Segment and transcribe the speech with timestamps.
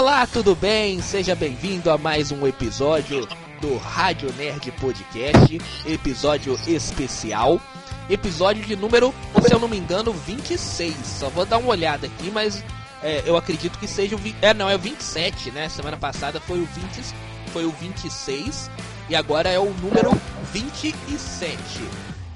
[0.00, 1.02] Olá, tudo bem?
[1.02, 3.28] Seja bem-vindo a mais um episódio
[3.60, 7.60] do Rádio Nerd Podcast, episódio especial,
[8.08, 9.14] episódio de número,
[9.46, 10.96] se eu não me engano, 26.
[11.04, 12.64] Só vou dar uma olhada aqui, mas
[13.02, 14.20] é, eu acredito que seja o.
[14.40, 15.68] É, não, é o 27, né?
[15.68, 17.14] Semana passada foi o 20,
[17.52, 18.70] foi o 26
[19.06, 20.12] e agora é o número
[20.50, 21.58] 27.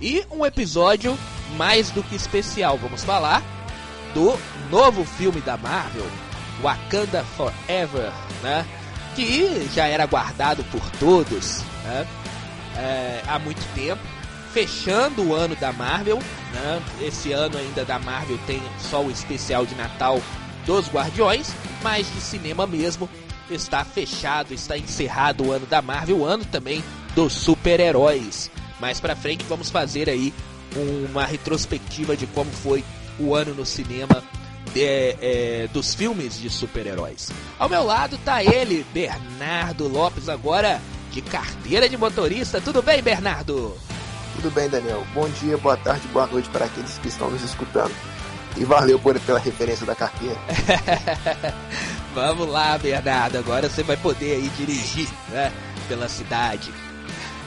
[0.02, 1.19] E um episódio
[1.56, 2.77] mais do que especial.
[2.77, 3.42] Vamos falar
[4.12, 4.38] do
[4.70, 6.06] novo filme da Marvel,
[6.62, 8.66] Wakanda Forever, né?
[9.14, 12.06] Que já era guardado por todos, né?
[12.77, 14.02] É, há muito tempo.
[14.52, 16.18] Fechando o ano da Marvel,
[16.52, 16.82] né?
[17.00, 20.20] Esse ano ainda da Marvel tem só o especial de Natal
[20.64, 23.08] dos Guardiões, mas de cinema mesmo
[23.50, 26.82] está fechado, está encerrado o ano da Marvel, o ano também
[27.14, 28.50] dos super-heróis.
[28.80, 30.33] Mais pra frente vamos fazer aí
[31.11, 32.84] uma retrospectiva de como foi
[33.18, 34.22] o ano no cinema
[34.75, 37.30] de, é, dos filmes de super-heróis.
[37.58, 42.61] Ao meu lado tá ele, Bernardo Lopes, agora de carteira de motorista.
[42.61, 43.77] Tudo bem, Bernardo?
[44.34, 45.06] Tudo bem, Daniel.
[45.14, 47.95] Bom dia, boa tarde, boa noite para aqueles que estão nos escutando.
[48.56, 50.39] E valeu por, pela referência da carteira.
[52.14, 53.39] Vamos lá, Bernardo.
[53.39, 55.52] Agora você vai poder aí dirigir né,
[55.89, 56.72] pela cidade.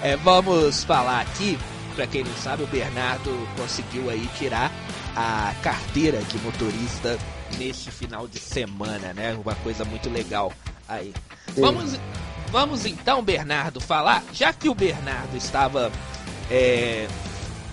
[0.02, 1.58] É, vamos falar aqui,
[1.96, 4.72] para quem não sabe, o Bernardo conseguiu aí tirar
[5.20, 7.18] a carteira de motorista
[7.58, 9.34] neste final de semana, né?
[9.34, 10.54] Uma coisa muito legal
[10.88, 11.12] aí.
[11.58, 12.00] Vamos,
[12.52, 15.92] vamos então, Bernardo, falar, já que o Bernardo estava
[16.52, 17.08] é,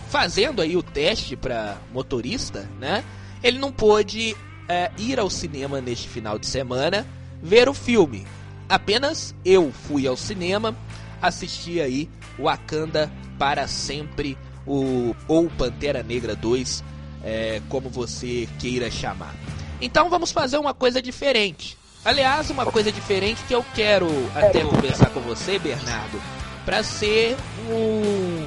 [0.09, 3.05] fazendo aí o teste para motorista, né?
[3.42, 4.34] Ele não pôde
[4.67, 7.06] é, ir ao cinema neste final de semana
[7.42, 8.27] ver o filme.
[8.70, 10.75] Apenas eu fui ao cinema
[11.20, 16.83] assistir aí Wakanda para sempre o ou Pantera Negra 2
[17.25, 19.34] é, como você queira chamar.
[19.81, 21.76] Então vamos fazer uma coisa diferente.
[22.04, 26.21] Aliás, uma coisa diferente que eu quero até conversar com você, Bernardo,
[26.65, 27.34] para ser
[27.71, 28.47] um,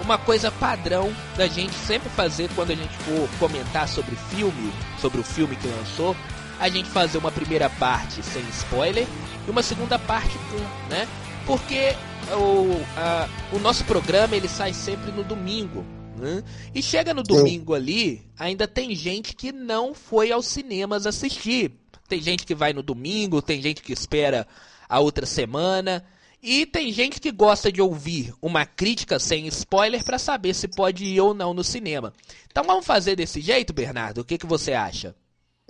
[0.00, 5.20] uma coisa padrão da gente sempre fazer quando a gente for comentar sobre filme, sobre
[5.20, 6.16] o filme que lançou,
[6.58, 9.06] a gente fazer uma primeira parte sem spoiler
[9.46, 11.06] e uma segunda parte com, né?
[11.46, 11.94] Porque
[12.32, 15.84] o, a, o nosso programa ele sai sempre no domingo.
[16.16, 16.44] Né?
[16.74, 21.72] E chega no domingo ali, ainda tem gente que não foi aos cinemas assistir.
[22.08, 24.46] Tem gente que vai no domingo, tem gente que espera
[24.88, 26.04] a outra semana.
[26.42, 31.04] E tem gente que gosta de ouvir uma crítica sem spoiler para saber se pode
[31.04, 32.12] ir ou não no cinema.
[32.50, 34.18] Então vamos fazer desse jeito, Bernardo?
[34.18, 35.16] O que, que você acha?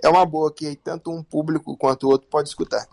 [0.03, 2.85] É uma boa que tanto um público quanto o outro pode escutar.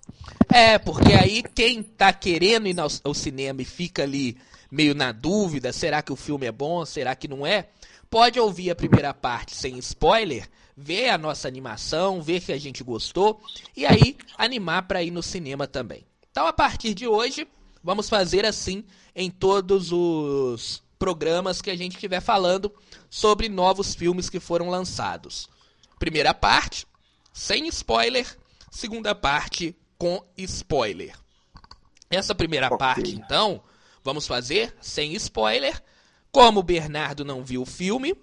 [0.48, 4.38] É, porque aí quem tá querendo ir ao cinema e fica ali
[4.72, 7.68] meio na dúvida, será que o filme é bom, será que não é?
[8.08, 12.82] Pode ouvir a primeira parte sem spoiler, ver a nossa animação, ver que a gente
[12.82, 13.42] gostou
[13.76, 16.06] e aí animar para ir no cinema também.
[16.30, 17.46] Então a partir de hoje,
[17.84, 18.82] vamos fazer assim
[19.14, 22.72] em todos os programas que a gente estiver falando
[23.10, 25.50] sobre novos filmes que foram lançados.
[25.98, 26.86] Primeira parte,
[27.30, 28.26] sem spoiler,
[28.70, 31.14] segunda parte com spoiler.
[32.08, 32.78] Essa primeira okay.
[32.78, 33.62] parte, então,
[34.04, 35.82] Vamos fazer sem spoiler.
[36.30, 38.14] Como o Bernardo não viu o filme,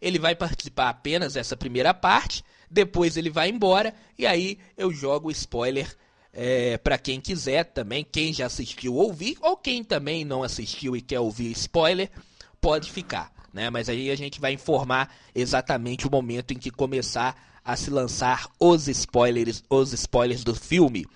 [0.00, 2.42] ele vai participar apenas dessa primeira parte.
[2.70, 5.96] Depois ele vai embora e aí eu jogo spoiler
[6.32, 11.00] é, para quem quiser também, quem já assistiu ouvir ou quem também não assistiu e
[11.00, 12.10] quer ouvir spoiler,
[12.60, 13.68] pode ficar, né?
[13.70, 18.48] Mas aí a gente vai informar exatamente o momento em que começar a se lançar
[18.58, 21.06] os spoilers, os spoilers do filme.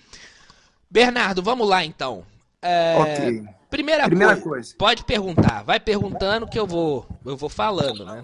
[0.89, 2.25] Bernardo, vamos lá então.
[2.61, 3.45] É, ok.
[3.75, 5.61] Primeira, Primeira coisa, coisa, pode perguntar.
[5.63, 8.23] Vai perguntando que eu vou, eu vou falando, né?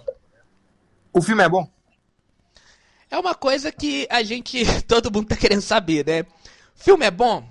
[1.12, 1.70] O filme é bom?
[3.10, 6.26] É uma coisa que a gente, todo mundo tá querendo saber, né?
[6.74, 7.44] Filme é bom?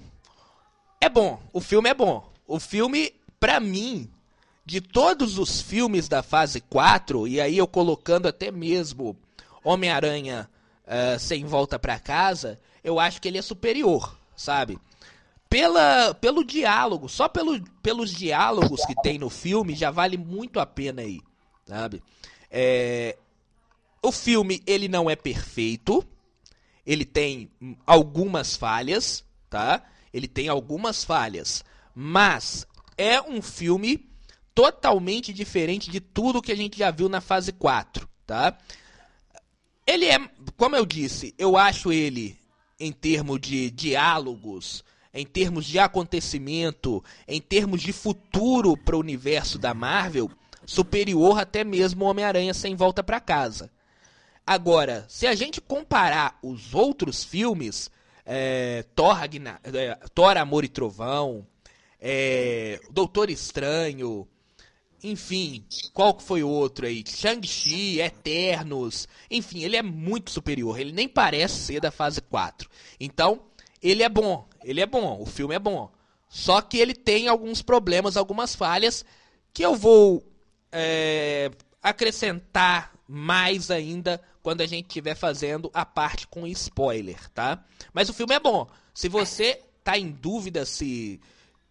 [0.99, 1.39] É bom.
[1.53, 2.27] O filme é bom.
[2.47, 4.11] O filme, pra mim,
[4.65, 9.15] de todos os filmes da fase 4, e aí eu colocando até mesmo
[9.63, 10.49] Homem-Aranha
[10.87, 14.79] uh, sem volta para casa, eu acho que ele é superior, sabe?
[15.51, 20.65] Pela, pelo diálogo, só pelo, pelos diálogos que tem no filme já vale muito a
[20.65, 21.21] pena aí,
[21.67, 22.01] sabe?
[22.49, 23.19] É,
[24.01, 26.07] o filme ele não é perfeito,
[26.87, 27.51] ele tem
[27.85, 29.83] algumas falhas, tá?
[30.15, 32.65] Ele tem algumas falhas, mas
[32.97, 34.09] é um filme
[34.55, 38.57] totalmente diferente de tudo que a gente já viu na fase 4, tá?
[39.85, 40.19] Ele é,
[40.57, 42.39] como eu disse, eu acho ele
[42.79, 49.59] em termos de diálogos, em termos de acontecimento, em termos de futuro para o universo
[49.59, 50.31] da Marvel,
[50.65, 53.71] superior até mesmo Homem-Aranha sem volta para casa.
[54.47, 57.91] Agora, se a gente comparar os outros filmes,
[58.25, 61.47] é, Thor, Ragnar, é, Thor, Amor e Trovão,
[62.01, 64.27] é, Doutor Estranho,
[65.03, 67.03] enfim, qual que foi o outro aí?
[67.07, 72.69] Shang-Chi, Eternos, enfim, ele é muito superior, ele nem parece ser da fase 4.
[72.99, 73.43] Então,
[73.83, 75.91] ele é bom, ele é bom, o filme é bom.
[76.29, 79.05] Só que ele tem alguns problemas, algumas falhas
[79.53, 80.25] que eu vou
[80.71, 81.51] é,
[81.83, 87.63] acrescentar mais ainda quando a gente estiver fazendo a parte com spoiler, tá?
[87.93, 88.67] Mas o filme é bom.
[88.95, 91.21] Se você tá em dúvida se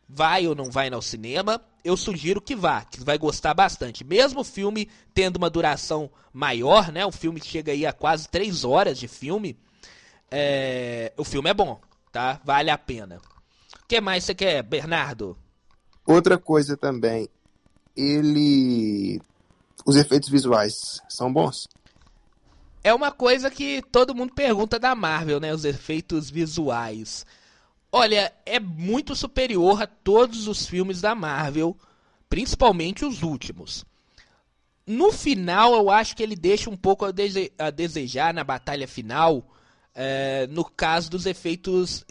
[0.07, 4.03] vai ou não vai ao cinema, eu sugiro que vá, que vai gostar bastante.
[4.03, 7.06] Mesmo o filme tendo uma duração maior, né?
[7.06, 9.57] O filme chega aí a quase 3 horas de filme.
[10.30, 11.13] É...
[11.15, 11.80] O filme é bom,
[12.11, 12.39] tá?
[12.44, 13.21] Vale a pena.
[13.83, 15.38] O que mais você quer, Bernardo?
[16.06, 17.27] Outra coisa também,
[17.95, 19.21] ele.
[19.85, 21.67] Os efeitos visuais são bons?
[22.83, 25.53] É uma coisa que todo mundo pergunta da Marvel, né?
[25.53, 27.25] Os efeitos visuais.
[27.91, 31.75] Olha, é muito superior a todos os filmes da Marvel,
[32.29, 33.83] principalmente os últimos.
[34.85, 38.88] No final, eu acho que ele deixa um pouco a, dese a desejar na batalha
[38.88, 39.44] final,
[39.94, 42.06] é, no caso dos efeitos,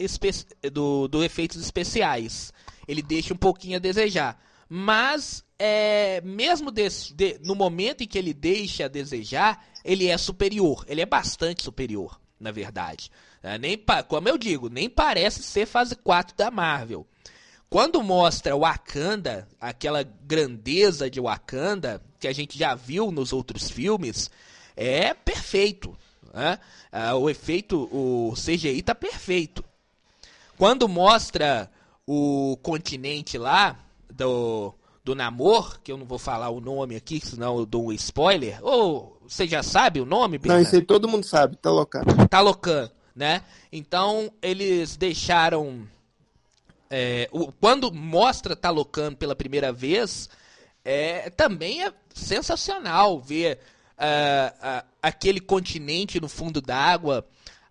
[0.71, 2.53] do, do efeitos especiais.
[2.87, 4.41] Ele deixa um pouquinho a desejar.
[4.67, 10.85] Mas, é, mesmo de, no momento em que ele deixa a desejar, ele é superior.
[10.87, 13.09] Ele é bastante superior, na verdade.
[13.41, 17.07] É, nem, como eu digo, nem parece ser fase 4 da Marvel.
[17.69, 24.29] Quando mostra Wakanda, aquela grandeza de Wakanda, que a gente já viu nos outros filmes,
[24.75, 25.95] é perfeito.
[26.33, 26.59] Né?
[26.91, 29.63] Ah, o efeito, o CGI tá perfeito.
[30.57, 31.69] Quando mostra
[32.05, 33.77] o continente lá,
[34.19, 34.73] do,
[35.03, 38.59] do Namor, que eu não vou falar o nome aqui, senão eu dou um spoiler.
[38.61, 40.61] Ou você já sabe o nome, Bernardo?
[40.61, 42.03] Não, isso aí todo mundo sabe, Talocan.
[42.29, 43.41] Talocan, né?
[43.71, 45.87] Então eles deixaram.
[46.91, 50.29] É, o, quando mostra Talocan pela primeira vez,
[50.83, 53.59] é, também é sensacional ver
[53.99, 57.25] uh, uh, aquele continente no fundo d'água,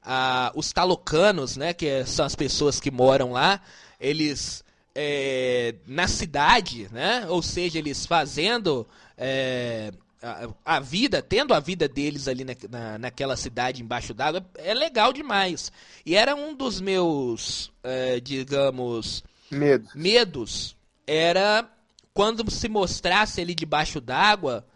[0.05, 3.61] uh, os talocanos, né, que são as pessoas que moram lá,
[3.99, 4.63] eles
[4.95, 7.25] é, na cidade, né?
[7.29, 8.85] Ou seja, eles fazendo
[9.17, 14.45] é, a, a, vida, tendo a vida deles ali na, na, naquela cidade embaixo d'água,
[14.57, 15.71] é legal demais.
[16.05, 19.95] E era um dos meus, é, digamos, medos.
[19.95, 20.77] medos.
[21.07, 21.69] Era
[22.13, 24.67] quando se mostrasse ele debaixo d'água,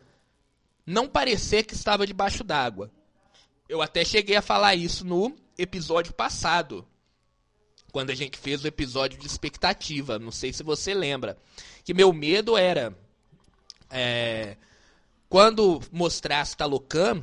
[0.92, 2.90] não parecer que estava debaixo d'água.
[3.68, 6.86] Eu até cheguei a falar isso no episódio passado
[7.90, 10.18] quando a gente fez o episódio de expectativa.
[10.18, 11.36] Não sei se você lembra.
[11.84, 12.96] Que meu medo era.
[13.90, 14.56] É,
[15.28, 17.22] quando mostrasse Talocan,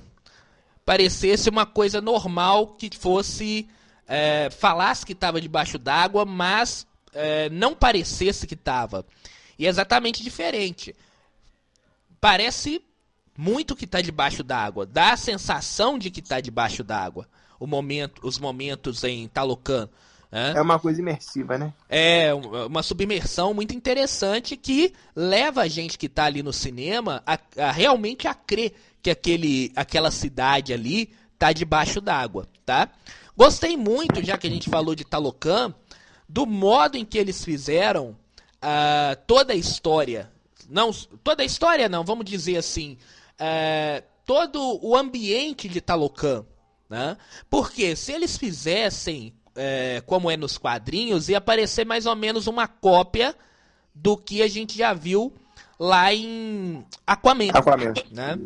[0.86, 3.68] parecesse uma coisa normal que fosse.
[4.08, 9.06] É, falasse que estava debaixo d'água, mas é, não parecesse que estava.
[9.58, 10.96] E é exatamente diferente.
[12.20, 12.82] Parece
[13.40, 14.86] muito que está debaixo d'água.
[14.86, 17.26] Dá a sensação de que está debaixo d'água.
[17.58, 19.88] Momento, os momentos em Talocan.
[20.30, 20.58] É?
[20.58, 21.74] é uma coisa imersiva, né?
[21.88, 27.40] É, uma submersão muito interessante que leva a gente que está ali no cinema a,
[27.58, 32.90] a, realmente a crer que aquele, aquela cidade ali tá debaixo d'água, tá?
[33.38, 35.74] Gostei muito, já que a gente falou de Talocan,
[36.28, 40.30] do modo em que eles fizeram uh, toda a história.
[40.70, 40.92] Não,
[41.24, 42.98] toda a história não, vamos dizer assim,
[43.40, 46.46] uh, todo o ambiente de Talocan,
[46.90, 47.18] né?
[47.50, 52.68] Porque se eles fizessem é, como é nos quadrinhos, ia aparecer mais ou menos uma
[52.68, 53.36] cópia
[53.94, 55.34] do que a gente já viu
[55.80, 57.50] lá em Aquaman.
[57.54, 57.94] Aquaman.
[58.12, 58.38] Né?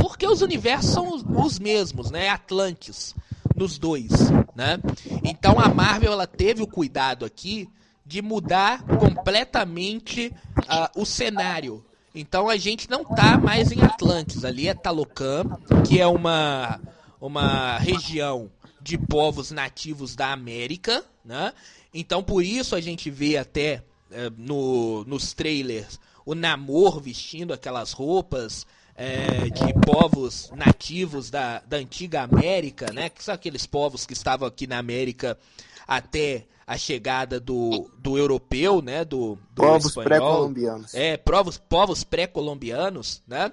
[0.00, 2.28] Porque os universos são os, os mesmos, né?
[2.28, 3.14] Atlantis
[3.56, 4.78] nos dois, né?
[5.24, 7.68] Então a Marvel ela teve o cuidado aqui
[8.06, 11.84] de mudar completamente uh, o cenário.
[12.18, 15.44] Então a gente não tá mais em Atlantis, ali é Talocan,
[15.86, 16.80] que é uma
[17.20, 21.52] uma região de povos nativos da América, né?
[21.94, 27.92] Então por isso a gente vê até é, no, nos trailers o Namor vestindo aquelas
[27.92, 33.08] roupas é, de povos nativos da, da antiga América, né?
[33.08, 35.38] Que são aqueles povos que estavam aqui na América
[35.86, 39.02] até a chegada do, do europeu, né?
[39.02, 40.94] Do, do povos pré-colombianos.
[40.94, 43.50] É, povos, povos pré-colombianos, né?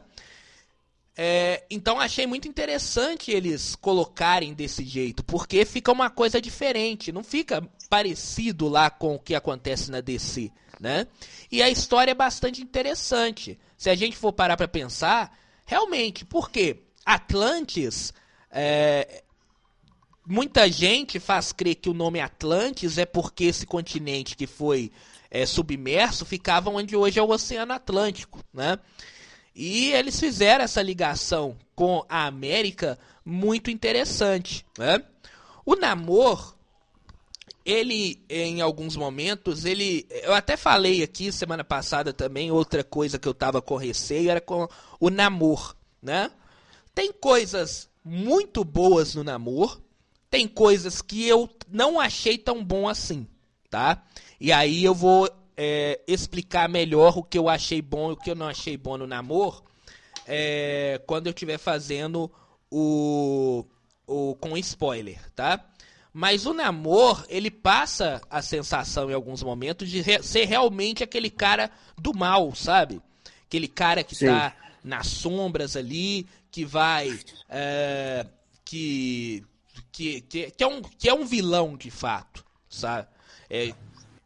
[1.16, 7.24] É, então achei muito interessante eles colocarem desse jeito, porque fica uma coisa diferente, não
[7.24, 11.08] fica parecido lá com o que acontece na DC, né?
[11.50, 13.58] E a história é bastante interessante.
[13.78, 15.34] Se a gente for parar para pensar,
[15.66, 18.14] realmente, porque Atlantis
[18.52, 19.24] é,
[20.26, 24.92] muita gente faz crer que o nome Atlantis é porque esse continente que foi
[25.30, 28.80] é, submerso ficava onde hoje é o Oceano Atlântico, né?
[29.56, 35.02] E eles fizeram essa ligação com a América muito interessante, né?
[35.66, 36.56] O Namor,
[37.66, 43.28] ele em alguns momentos, ele, eu até falei aqui semana passada também outra coisa que
[43.28, 44.68] eu tava com receio era com
[45.00, 46.32] o Namor, né?
[46.94, 49.82] Tem coisas muito boas no Namor,
[50.36, 53.26] tem coisas que eu não achei tão bom assim,
[53.70, 54.04] tá?
[54.38, 58.32] E aí eu vou é, explicar melhor o que eu achei bom e o que
[58.32, 59.64] eu não achei bom no namoro
[60.28, 62.30] é, quando eu estiver fazendo
[62.70, 63.66] o,
[64.06, 65.66] o com spoiler, tá?
[66.12, 71.30] Mas o namoro, ele passa a sensação em alguns momentos de re ser realmente aquele
[71.30, 73.02] cara do mal, sabe?
[73.48, 74.26] Aquele cara que Sim.
[74.26, 77.18] tá nas sombras ali, que vai.
[77.48, 78.26] É,
[78.66, 79.46] que,
[79.96, 83.08] que, que, que, é um, que é um vilão de fato, sabe?
[83.50, 83.74] É,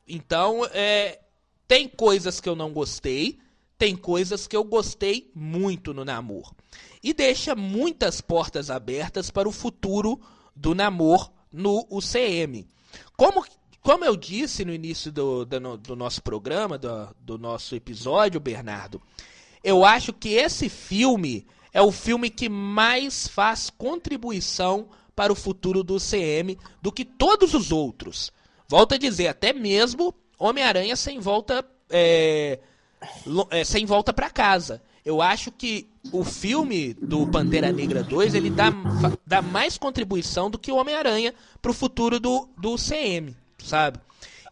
[0.07, 1.19] então, é,
[1.67, 3.37] tem coisas que eu não gostei,
[3.77, 6.55] tem coisas que eu gostei muito no namoro.
[7.03, 10.19] E deixa muitas portas abertas para o futuro
[10.55, 12.67] do namoro no UCM.
[13.15, 13.45] Como,
[13.79, 18.99] como eu disse no início do, do, do nosso programa, do, do nosso episódio, Bernardo,
[19.63, 25.83] eu acho que esse filme é o filme que mais faz contribuição para o futuro
[25.83, 28.31] do UCM do que todos os outros.
[28.69, 31.65] Volto a dizer, até mesmo Homem-Aranha sem volta.
[31.89, 32.57] É,
[33.49, 34.81] é, sem volta para casa.
[35.03, 38.71] Eu acho que o filme do Pantera Negra 2 ele dá,
[39.27, 43.99] dá mais contribuição do que o Homem-Aranha pro futuro do, do CM, sabe?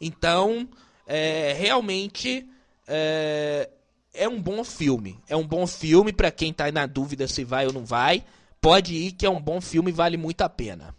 [0.02, 0.68] Então,
[1.08, 2.46] é, realmente
[2.86, 3.70] é,
[4.14, 5.18] é um bom filme.
[5.30, 8.26] É um bom filme para quem tá na dúvida se vai ou não vai.
[8.62, 10.96] Pode ir que é um bom filme e vale muito a pena.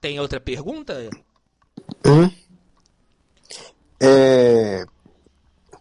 [0.00, 1.08] Tem outra pergunta?
[2.06, 2.30] Hum?
[4.00, 4.84] É...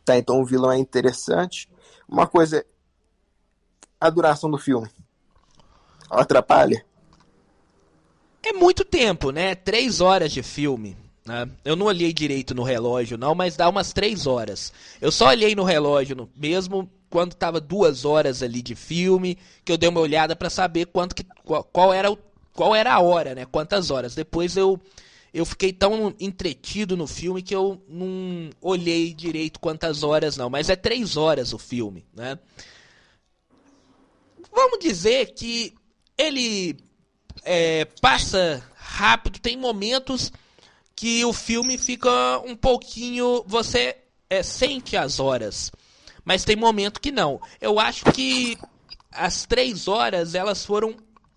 [0.06, 1.70] Tá, então o vilão é interessante.
[2.08, 2.66] Uma coisa,
[4.00, 4.90] a duração do filme.
[6.10, 6.86] Atrapalha?
[8.44, 9.56] É muito tempo, né?
[9.56, 10.98] Três horas de filme.
[11.26, 11.50] Né?
[11.64, 14.74] Eu não olhei direito no relógio, não, mas dá umas três horas.
[15.00, 19.78] Eu só olhei no relógio mesmo quando tava duas horas ali de filme, que eu
[19.78, 22.18] dei uma olhada para saber quanto que, qual, qual, era o,
[22.56, 23.46] qual era a hora, né?
[23.46, 24.16] Quantas horas.
[24.16, 24.82] Depois eu
[25.32, 30.72] eu fiquei tão entretido no filme que eu não olhei direito quantas horas não, mas
[30.72, 32.40] é três horas o filme, né?
[34.52, 35.72] Vamos dizer que
[36.18, 36.76] ele
[37.44, 40.32] é, passa rápido, tem momentos
[40.96, 43.98] que o filme fica um pouquinho, você
[44.32, 45.72] é, sente as horas,
[46.24, 47.42] mas tem momento que não.
[47.60, 48.58] Eu acho que
[49.12, 50.96] as três horas elas foram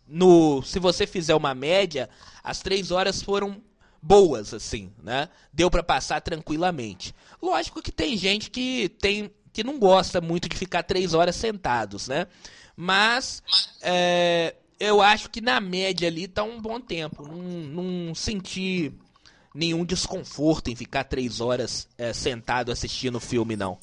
[0.09, 2.09] no, se você fizer uma média,
[2.43, 3.61] as três horas foram
[4.01, 5.29] boas, assim, né?
[5.53, 7.15] Deu para passar tranquilamente.
[7.43, 12.09] Lógico que tem gente que tem que não gosta muito de ficar três horas sentados,
[12.09, 12.27] né?
[12.77, 13.43] Mas
[13.81, 17.27] é, eu acho que na média ali tá um bom tempo.
[17.27, 17.43] Não,
[18.07, 18.93] não senti
[19.55, 23.79] nenhum desconforto em ficar três horas é, sentado assistindo o filme, não.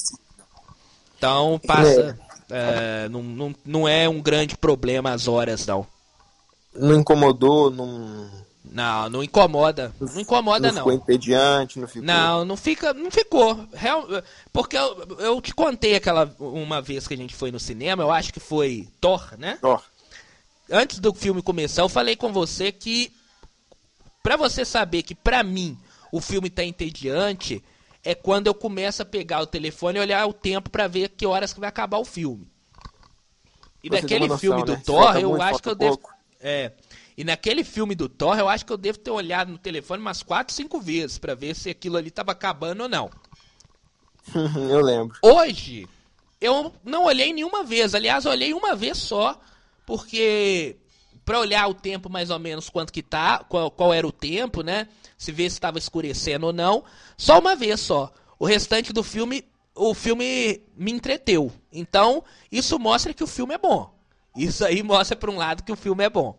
[1.23, 2.19] Então passa.
[2.49, 5.87] É, não, não, não é um grande problema as horas, não.
[6.75, 8.29] Não incomodou, não
[8.65, 9.93] não, não incomoda.
[10.01, 10.73] Não incomoda, não.
[10.73, 12.03] Não ficou entediante, não ficou.
[12.03, 12.93] Não, não fica.
[12.93, 13.67] Não ficou.
[13.73, 14.05] Real,
[14.51, 18.11] porque eu, eu te contei aquela uma vez que a gente foi no cinema, eu
[18.11, 19.57] acho que foi Thor, né?
[19.61, 19.81] Thor.
[20.71, 23.13] Antes do filme começar, eu falei com você que.
[24.21, 25.77] Pra você saber que, pra mim,
[26.11, 27.61] o filme tá entediante,
[28.03, 31.25] é quando eu começo a pegar o telefone e olhar o tempo para ver que
[31.25, 32.51] horas que vai acabar o filme.
[33.83, 34.65] E você daquele noção, filme né?
[34.65, 35.99] do Thor, eu acho que eu devo.
[36.39, 36.71] É.
[37.17, 40.23] E naquele filme do Thor, eu acho que eu devo ter olhado no telefone umas
[40.23, 43.09] 4, 5 vezes para ver se aquilo ali tava acabando ou não.
[44.69, 45.17] eu lembro.
[45.21, 45.87] Hoje,
[46.41, 47.93] eu não olhei nenhuma vez.
[47.93, 49.39] Aliás, olhei uma vez só,
[49.85, 50.77] porque
[51.25, 54.61] para olhar o tempo mais ou menos quanto que tá, qual, qual era o tempo,
[54.61, 54.87] né?
[55.17, 56.83] Se ver se estava escurecendo ou não,
[57.17, 58.11] só uma vez só.
[58.37, 61.51] O restante do filme, o filme me entreteu.
[61.71, 63.93] Então, isso mostra que o filme é bom.
[64.35, 66.37] Isso aí mostra por um lado que o filme é bom.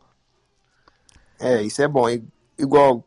[1.39, 2.07] É, isso é bom.
[2.59, 3.05] Igual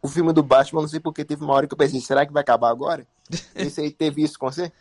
[0.00, 2.32] o filme do Batman, não sei porque teve uma hora que eu pensei, será que
[2.32, 3.06] vai acabar agora?
[3.54, 4.72] Esse aí teve isso com você?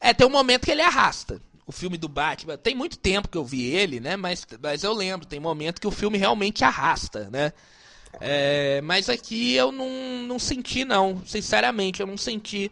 [0.00, 1.40] É, tem um momento que ele arrasta.
[1.66, 4.16] O filme do Batman, tem muito tempo que eu vi ele, né?
[4.16, 7.52] Mas, mas eu lembro, tem momento que o filme realmente arrasta, né?
[8.20, 9.88] É, mas aqui eu não,
[10.26, 11.22] não senti, não.
[11.26, 12.70] Sinceramente, eu não senti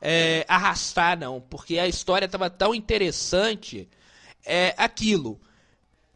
[0.00, 1.40] é, arrastar, não.
[1.40, 3.88] Porque a história estava tão interessante.
[4.44, 5.38] É aquilo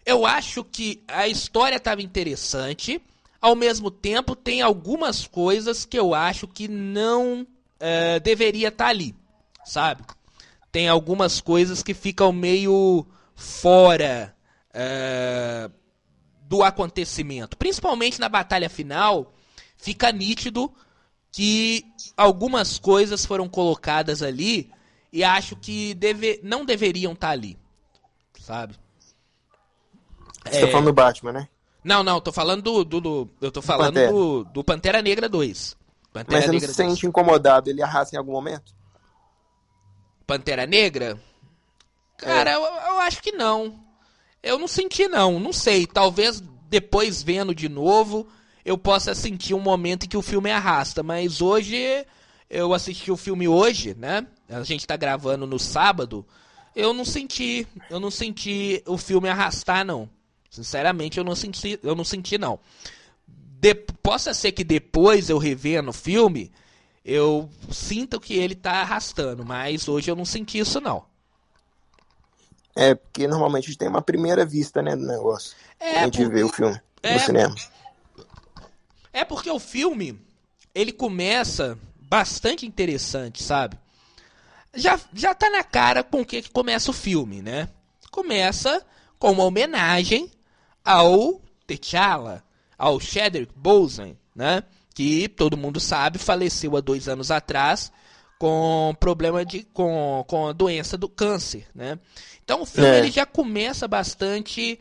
[0.07, 3.03] eu acho que a história estava interessante.
[3.41, 7.47] ao mesmo tempo tem algumas coisas que eu acho que não
[7.79, 9.15] é, deveria estar tá ali,
[9.65, 10.03] sabe?
[10.77, 14.37] Tem algumas coisas que ficam meio fora
[14.75, 15.71] é,
[16.43, 17.57] do acontecimento.
[17.57, 19.33] Principalmente na batalha final,
[19.79, 20.71] fica nítido
[21.33, 21.83] que
[22.15, 24.71] algumas coisas foram colocadas ali
[25.11, 27.57] e acho que deve, não deveriam estar tá ali,
[28.39, 28.75] sabe?
[30.45, 30.61] Você tá é...
[30.61, 31.49] tá falando do Batman, né?
[31.83, 32.85] Não, não, tô falando do.
[32.85, 34.13] do, do eu tô falando Pantera.
[34.13, 35.75] Do, do Pantera Negra 2.
[36.13, 37.71] Pantera Mas você Negra não se sente incomodado?
[37.71, 38.76] Ele arrasa em algum momento?
[40.27, 41.21] Pantera Negra?
[42.17, 42.55] Cara, é.
[42.55, 43.79] eu, eu acho que não.
[44.43, 45.39] Eu não senti, não.
[45.39, 45.87] Não sei.
[45.87, 48.27] Talvez depois vendo de novo
[48.65, 51.03] eu possa sentir um momento em que o filme arrasta.
[51.03, 52.05] Mas hoje,
[52.51, 54.27] eu assisti o filme hoje, né?
[54.49, 56.27] A gente tá gravando no sábado.
[56.75, 57.67] Eu não senti.
[57.89, 60.09] Eu não senti o filme arrastar, não.
[60.51, 62.59] Sinceramente, eu não senti, eu não senti não.
[63.27, 66.51] De, possa ser que depois eu revendo o filme,
[67.07, 71.05] eu sinto que ele tá arrastando, mas hoje eu não senti isso não.
[72.75, 75.57] É, porque normalmente a gente tem uma primeira vista, né, do negócio.
[75.79, 77.55] É, a gente porque, vê o filme é, no cinema.
[79.13, 80.21] É porque o filme,
[80.75, 83.79] ele começa bastante interessante, sabe?
[84.75, 87.69] Já, já tá na cara com o que, que começa o filme, né?
[88.11, 88.85] Começa
[89.17, 90.29] com uma homenagem
[90.85, 92.43] ao T'Challa,
[92.77, 94.65] ao Chadwick Boseman, né?
[94.97, 97.93] Que todo mundo sabe faleceu há dois anos atrás
[98.39, 101.99] com problema de com, com a doença do câncer, né?
[102.43, 102.99] Então o filme é.
[103.01, 104.81] ele já começa bastante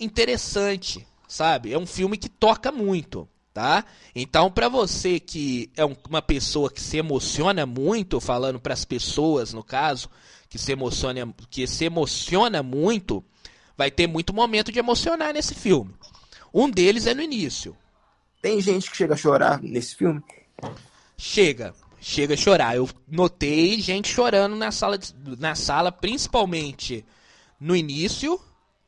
[0.00, 1.72] interessante, sabe?
[1.72, 3.84] É um filme que toca muito, tá?
[4.12, 8.84] Então para você que é um, uma pessoa que se emociona muito, falando para as
[8.84, 10.10] pessoas no caso
[10.50, 13.24] que se emociona que se emociona muito,
[13.76, 15.94] vai ter muito momento de emocionar nesse filme.
[16.52, 17.76] Um deles é no início.
[18.44, 20.22] Tem gente que chega a chorar nesse filme?
[21.16, 22.76] Chega, chega a chorar.
[22.76, 24.98] Eu notei gente chorando na sala,
[25.38, 27.06] na sala, principalmente
[27.58, 28.38] no início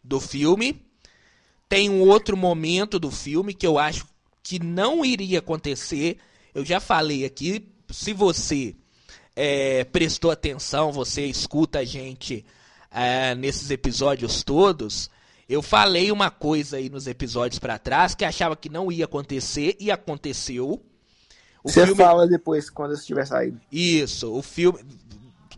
[0.05, 0.85] do filme.
[1.71, 4.07] Tem um outro momento do filme que eu acho
[4.43, 6.19] que não iria acontecer.
[6.55, 8.77] Eu já falei aqui, se você
[9.35, 12.45] é, prestou atenção, você escuta a gente
[12.91, 15.09] é, nesses episódios todos,
[15.49, 19.77] eu falei uma coisa aí nos episódios para trás que achava que não ia acontecer
[19.79, 20.83] e aconteceu.
[21.63, 22.03] O Você filme...
[22.03, 23.61] fala depois, quando eu estiver saindo.
[23.71, 24.81] Isso, o filme.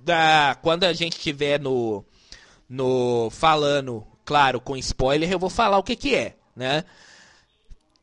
[0.02, 0.56] Da...
[0.62, 2.04] Quando a gente estiver no.
[2.68, 6.84] no falando, claro, com spoiler, eu vou falar o que, que é, né?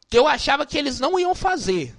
[0.09, 1.95] Que eu achava que eles não iam fazer.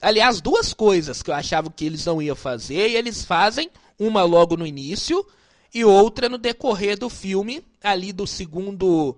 [0.00, 4.24] Aliás, duas coisas que eu achava que eles não iam fazer, e eles fazem, uma
[4.24, 5.24] logo no início
[5.74, 9.16] e outra no decorrer do filme, ali do segundo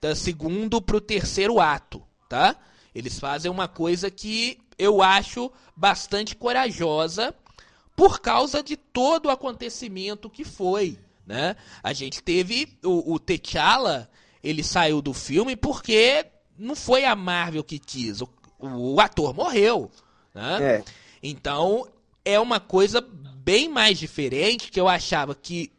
[0.00, 2.56] da segundo pro terceiro ato, tá?
[2.92, 7.32] Eles fazem uma coisa que eu acho bastante corajosa
[7.94, 11.54] por causa de todo o acontecimento que foi, né?
[11.82, 14.10] A gente teve o, o T'Challa,
[14.42, 16.26] ele saiu do filme porque
[16.58, 19.88] não foi a Marvel que quis, o, o ator morreu,
[20.34, 20.58] né?
[20.60, 20.84] É.
[21.22, 21.86] Então
[22.24, 25.70] é uma coisa bem mais diferente que eu achava que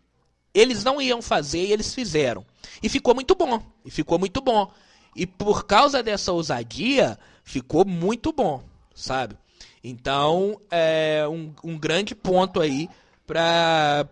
[0.54, 2.46] eles não iam fazer e eles fizeram.
[2.82, 3.62] E ficou muito bom.
[3.84, 4.72] E ficou muito bom.
[5.16, 8.64] E por causa dessa ousadia, ficou muito bom,
[8.94, 9.38] sabe?
[9.84, 12.90] Então, é um, um grande ponto aí
[13.26, 14.08] para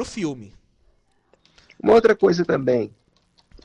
[0.00, 0.52] o filme.
[1.82, 2.90] Uma outra coisa também,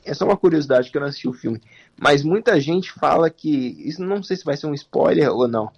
[0.04, 1.60] é só uma curiosidade que eu não assisti o filme,
[1.98, 5.70] mas muita gente fala que, isso não sei se vai ser um spoiler ou não,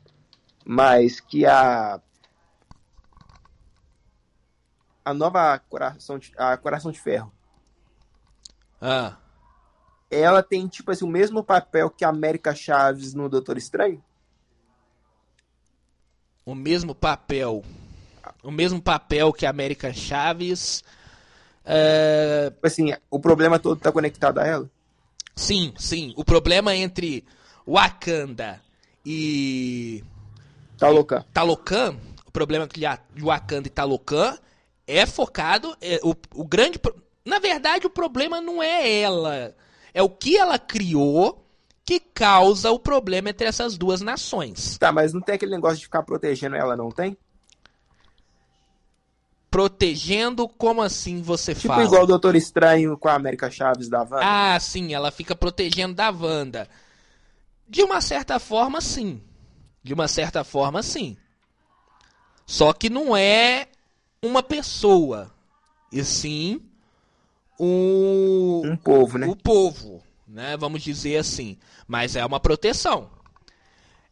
[0.64, 2.00] mas que a
[5.04, 7.32] a nova Coração de, a Coração de Ferro.
[8.80, 9.16] Ah.
[10.10, 14.02] Ela tem, tipo assim, o mesmo papel que a América Chaves no Doutor Estranho?
[16.46, 17.64] O mesmo papel.
[18.42, 20.84] O mesmo papel que a América Chaves.
[21.64, 22.50] É...
[22.50, 24.70] Tipo assim, o problema todo tá conectado a ela?
[25.34, 26.14] Sim, sim.
[26.16, 27.24] O problema entre
[27.66, 28.60] Wakanda
[29.04, 30.04] e.
[30.78, 31.24] Talocan.
[31.32, 32.82] Talocan, o problema que
[33.18, 34.38] Wakanda e Talocan
[34.86, 35.76] é focado.
[35.80, 36.80] É, o, o grande.
[37.24, 39.54] Na verdade, o problema não é ela.
[39.92, 41.44] É o que ela criou
[41.84, 44.78] que causa o problema entre essas duas nações.
[44.78, 47.16] Tá, mas não tem aquele negócio de ficar protegendo ela, não tem?
[49.50, 51.82] Protegendo, como assim você tipo fala?
[51.82, 54.20] Tipo igual o Doutor Estranho com a América Chaves da Wanda.
[54.22, 56.68] Ah, sim, ela fica protegendo da Wanda.
[57.68, 59.22] De uma certa forma, sim.
[59.82, 61.16] De uma certa forma, sim.
[62.46, 63.68] Só que não é
[64.26, 65.32] uma pessoa,
[65.92, 66.60] e sim
[67.58, 69.26] um, um povo, né?
[69.26, 70.56] O povo, né?
[70.56, 71.58] Vamos dizer assim.
[71.86, 73.10] Mas é uma proteção.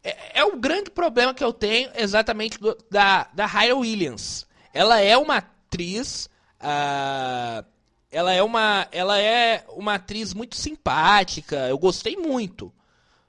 [0.03, 4.45] É, é o grande problema que eu tenho exatamente do, da, da Hyra Williams.
[4.73, 6.29] Ela é uma atriz.
[6.61, 7.65] Uh,
[8.09, 12.71] ela é uma ela é uma atriz muito simpática, eu gostei muito.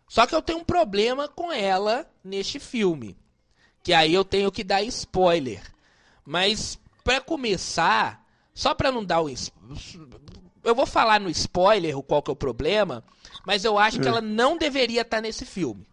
[0.06, 3.16] Só que eu tenho um problema com ela neste filme,
[3.82, 5.73] que aí eu tenho que dar spoiler.
[6.24, 9.28] Mas para começar, só para não dar o
[10.64, 13.04] eu vou falar no spoiler qual que é o problema,
[13.46, 14.00] mas eu acho hum.
[14.00, 15.86] que ela não deveria estar tá nesse filme,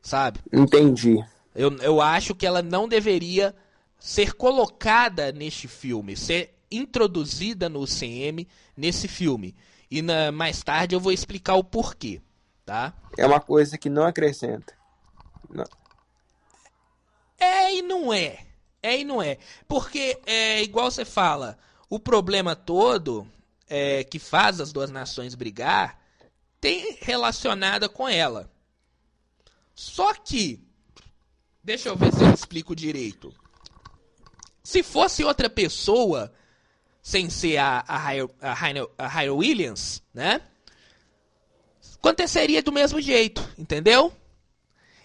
[0.00, 0.40] sabe?
[0.52, 1.22] Entendi.
[1.54, 3.54] Eu, eu acho que ela não deveria
[3.98, 9.54] ser colocada neste filme, ser introduzida no CM nesse filme.
[9.90, 12.22] E na, mais tarde eu vou explicar o porquê,
[12.64, 12.94] tá?
[13.18, 14.72] É uma coisa que não acrescenta.
[15.50, 15.64] Não.
[17.38, 18.46] É e não é.
[18.82, 19.38] É e não é.
[19.68, 23.26] Porque, é igual você fala, o problema todo
[23.68, 26.00] é, que faz as duas nações brigar
[26.60, 28.50] tem relacionada com ela.
[29.74, 30.60] Só que,
[31.62, 33.34] deixa eu ver se eu explico direito.
[34.62, 36.32] Se fosse outra pessoa,
[37.02, 40.40] sem ser a, a, a, a Williams, né?
[41.96, 44.12] Aconteceria do mesmo jeito, entendeu?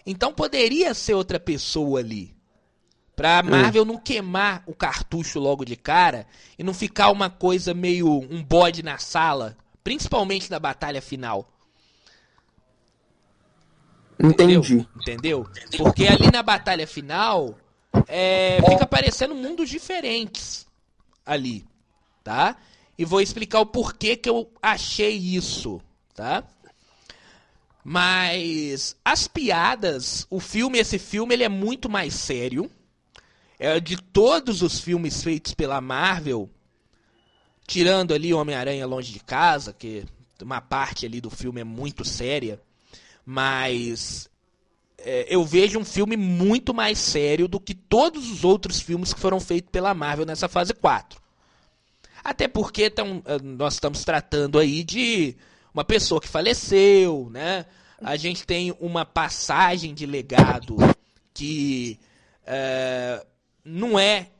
[0.06, 2.37] Então poderia ser outra pessoa ali.
[3.18, 3.50] Pra hum.
[3.50, 6.26] Marvel não queimar o cartucho logo de cara
[6.58, 11.46] e não ficar uma coisa meio um bode na sala, principalmente na batalha final.
[14.18, 14.86] Entendi.
[14.96, 15.46] Entendeu?
[15.66, 15.84] Entendeu?
[15.84, 17.58] Porque ali na batalha final
[18.06, 20.66] é, fica parecendo mundos diferentes
[21.26, 21.66] ali
[22.28, 22.56] tá?
[22.98, 25.80] E vou explicar o porquê que eu achei isso,
[26.14, 26.44] tá?
[27.82, 32.70] Mas as piadas, o filme, esse filme, ele é muito mais sério.
[33.58, 36.48] É de todos os filmes feitos pela Marvel,
[37.66, 40.04] tirando ali Homem-Aranha Longe de Casa, que
[40.40, 42.60] uma parte ali do filme é muito séria,
[43.26, 44.30] mas
[44.98, 49.20] é, eu vejo um filme muito mais sério do que todos os outros filmes que
[49.20, 51.20] foram feitos pela Marvel nessa fase 4.
[52.22, 55.36] Até porque tão, eh, nós estamos tratando aí de
[55.72, 57.64] uma pessoa que faleceu, né?
[58.02, 60.76] A gente tem uma passagem de legado
[61.32, 61.98] que
[62.44, 63.24] é,
[63.68, 64.30] não é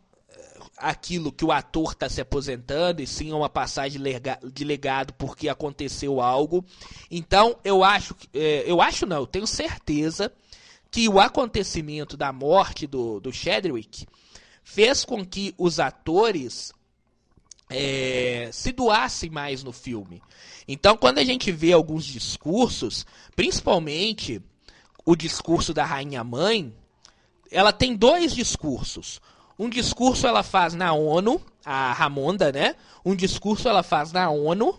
[0.77, 4.01] aquilo que o ator está se aposentando, e sim uma passagem
[4.53, 6.65] de legado porque aconteceu algo.
[7.11, 10.33] Então, eu acho, é, eu acho não, eu tenho certeza
[10.91, 14.07] que o acontecimento da morte do, do Chadwick
[14.63, 16.73] fez com que os atores
[17.69, 20.23] é, se doasse mais no filme.
[20.67, 24.41] Então, quando a gente vê alguns discursos, principalmente
[25.05, 26.73] o discurso da Rainha Mãe,
[27.51, 29.21] ela tem dois discursos.
[29.59, 32.77] Um discurso ela faz na ONU, a Ramonda, né?
[33.05, 34.79] Um discurso ela faz na ONU.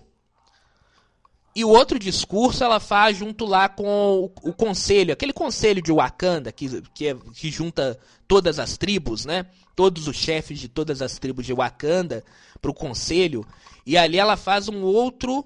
[1.55, 5.91] E o outro discurso ela faz junto lá com o, o conselho, aquele conselho de
[5.91, 9.47] Wakanda que, que, é, que junta todas as tribos, né?
[9.75, 12.23] Todos os chefes de todas as tribos de Wakanda
[12.61, 13.45] para o conselho.
[13.85, 15.43] E ali ela faz um outro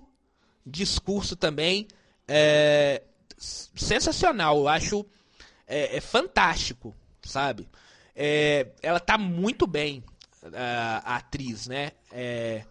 [0.66, 1.88] discurso também
[2.28, 3.02] é,
[3.38, 4.58] sensacional.
[4.60, 5.06] Eu acho
[5.68, 6.94] é, é fantástico,
[7.26, 7.68] sabe?
[8.16, 10.04] É, ela tá muito bem,
[10.54, 11.92] a, a atriz, né?
[12.12, 12.64] É,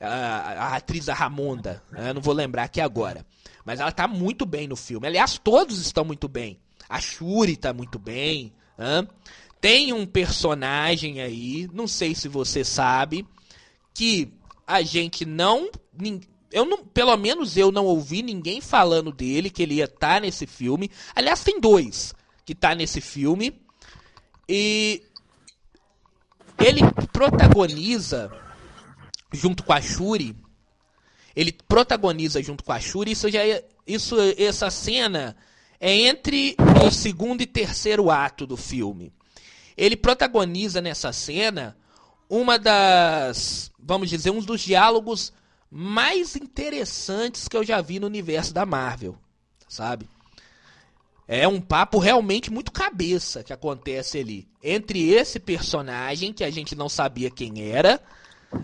[0.00, 2.12] a, a, atriz a Ramonda, né?
[2.12, 3.24] não vou lembrar aqui agora.
[3.64, 5.06] Mas ela tá muito bem no filme.
[5.06, 6.58] Aliás, todos estão muito bem.
[6.88, 8.52] A Shuri tá muito bem.
[8.76, 9.06] Né?
[9.60, 13.26] Tem um personagem aí, não sei se você sabe,
[13.94, 14.30] que
[14.66, 15.70] a gente não.
[16.52, 20.20] Eu não, pelo menos eu não ouvi ninguém falando dele, que ele ia estar tá
[20.20, 20.90] nesse filme.
[21.14, 23.63] Aliás, tem dois que tá nesse filme.
[24.48, 25.02] E
[26.58, 26.80] ele
[27.12, 28.30] protagoniza
[29.32, 30.36] junto com a Shuri.
[31.34, 33.12] Ele protagoniza junto com a Shuri.
[33.12, 35.36] Isso já é, isso essa cena
[35.80, 39.12] é entre o segundo e terceiro ato do filme.
[39.76, 41.76] Ele protagoniza nessa cena
[42.28, 45.32] uma das, vamos dizer, um dos diálogos
[45.70, 49.18] mais interessantes que eu já vi no universo da Marvel,
[49.68, 50.08] sabe?
[51.26, 54.46] É um papo realmente muito cabeça que acontece ali.
[54.62, 58.00] Entre esse personagem, que a gente não sabia quem era.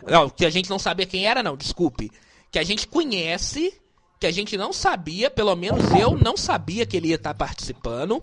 [0.06, 2.12] Não, que a gente não sabia quem era, não, desculpe.
[2.50, 3.72] Que a gente conhece,
[4.18, 8.22] que a gente não sabia, pelo menos eu não sabia que ele ia estar participando.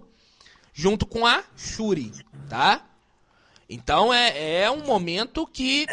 [0.71, 2.11] Junto com a Shuri,
[2.47, 2.85] tá?
[3.67, 5.87] Então é, é um momento que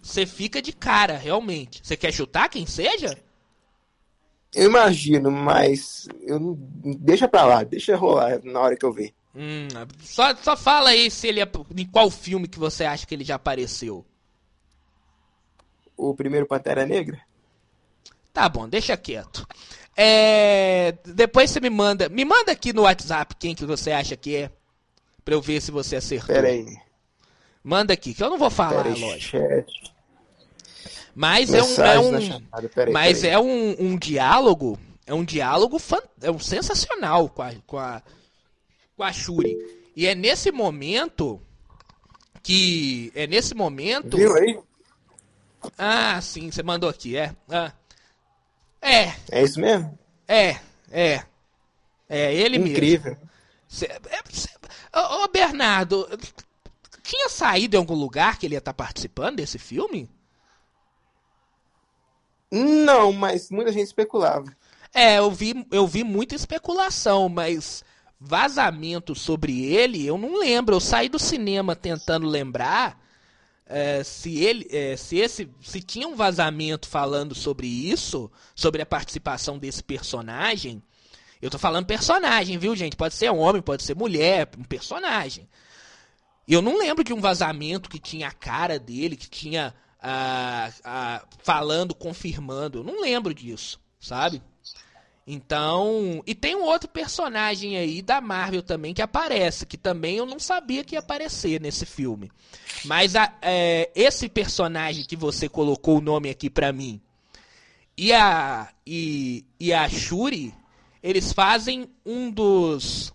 [0.00, 1.80] você fica de cara, realmente.
[1.82, 3.18] Você quer chutar quem seja?
[4.54, 9.12] Eu imagino, mas eu deixa pra lá, deixa rolar na hora que eu ver.
[9.34, 9.68] Hum,
[10.00, 13.24] só, só fala aí se ele é, em qual filme que você acha que ele
[13.24, 14.04] já apareceu.
[15.96, 17.20] O primeiro Pantera Negra?
[18.32, 19.46] Tá bom, deixa quieto.
[19.96, 22.08] É, depois você me manda.
[22.08, 24.50] Me manda aqui no WhatsApp quem que você acha que é.
[25.24, 26.34] Pra eu ver se você acertou.
[26.34, 26.64] Pera aí.
[27.62, 29.36] Manda aqui, que eu não vou falar, Pera aí, lógico.
[29.36, 29.94] chat.
[31.18, 33.34] Mas é um, é um, chamada, pera aí, mas pera aí.
[33.34, 38.00] é um, um diálogo, é um diálogo fan, é um sensacional com a, com a
[38.96, 39.56] com a Shuri.
[39.96, 41.42] E é nesse momento
[42.40, 44.60] que é nesse momento Viu aí?
[45.76, 47.34] Ah, sim, você mandou aqui, é.
[47.50, 47.72] Ah.
[48.80, 49.98] É, É isso mesmo?
[50.28, 50.56] é,
[50.88, 51.24] é.
[52.08, 52.74] É ele mesmo.
[52.74, 53.16] Incrível.
[53.82, 56.08] É, ô, ô, Bernardo,
[57.02, 60.08] tinha saído em algum lugar que ele ia estar participando desse filme?
[62.50, 64.46] Não, mas muita gente especulava.
[64.94, 67.84] É, eu vi, eu vi muita especulação, mas
[68.18, 70.74] vazamento sobre ele, eu não lembro.
[70.74, 72.98] Eu saí do cinema tentando lembrar
[73.66, 78.86] é, se ele, é, se esse, se tinha um vazamento falando sobre isso, sobre a
[78.86, 80.82] participação desse personagem.
[81.40, 82.96] Eu tô falando personagem, viu, gente?
[82.96, 85.48] Pode ser homem, pode ser mulher, um personagem.
[86.48, 91.22] Eu não lembro de um vazamento que tinha a cara dele, que tinha ah, ah,
[91.42, 92.78] falando, confirmando.
[92.78, 94.42] Eu não lembro disso, sabe?
[95.26, 96.22] Então.
[96.26, 100.38] E tem um outro personagem aí da Marvel também que aparece, que também eu não
[100.38, 102.30] sabia que ia aparecer nesse filme.
[102.84, 107.00] Mas a- é, esse personagem que você colocou o nome aqui pra mim
[107.96, 110.54] e a, e, e a Shuri,
[111.02, 113.12] eles fazem um dos.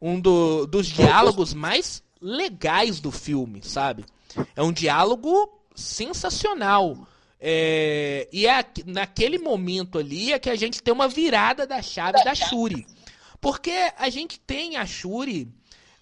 [0.00, 4.04] Um do, dos diálogos mais legais do filme, sabe?
[4.56, 7.06] É um diálogo sensacional.
[7.42, 11.80] É, e é aqu- naquele momento ali é que a gente tem uma virada da
[11.80, 12.86] chave da Shuri.
[13.40, 15.48] Porque a gente tem a Shuri.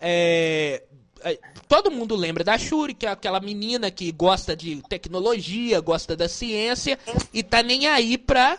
[0.00, 0.82] é,
[1.22, 6.16] é, todo mundo lembra da Shuri, que é aquela menina que gosta de tecnologia, gosta
[6.16, 6.96] da ciência
[7.34, 8.58] e tá nem aí pra,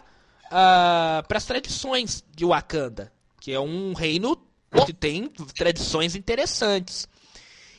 [0.51, 4.37] ah, pras tradições de Wakanda, que é um reino
[4.85, 7.07] que tem tradições interessantes.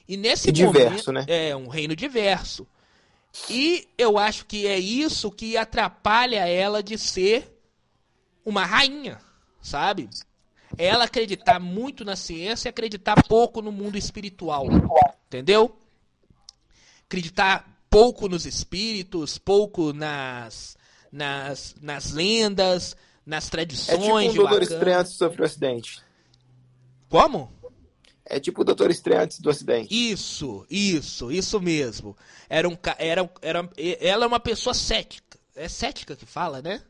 [0.08, 1.24] E nesse E diverso, momento, né?
[1.28, 2.66] É, um reino diverso.
[3.48, 7.60] E eu acho que é isso que atrapalha ela de ser
[8.44, 9.18] uma rainha,
[9.60, 10.08] sabe?
[10.76, 14.66] Ela acreditar muito na ciência e acreditar pouco no mundo espiritual.
[15.26, 15.76] Entendeu?
[17.06, 20.76] Acreditar pouco nos espíritos, pouco nas,
[21.10, 24.62] nas, nas lendas, nas É tipo tradições um Doutor.
[24.62, 26.02] Estranho sofrer o acidente.
[27.08, 27.52] Como?
[28.30, 29.88] É tipo o Doutor Estranho antes do acidente.
[30.12, 32.16] Isso, isso, isso mesmo.
[32.48, 33.68] Era um, era, era,
[34.00, 35.36] ela é uma pessoa cética.
[35.56, 36.80] É cética que fala, né?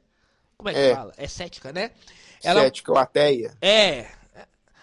[0.57, 0.95] Como é que É.
[0.95, 1.13] fala?
[1.17, 1.91] É cética, né?
[2.43, 3.57] Ela Cética ou ateia.
[3.61, 4.07] é.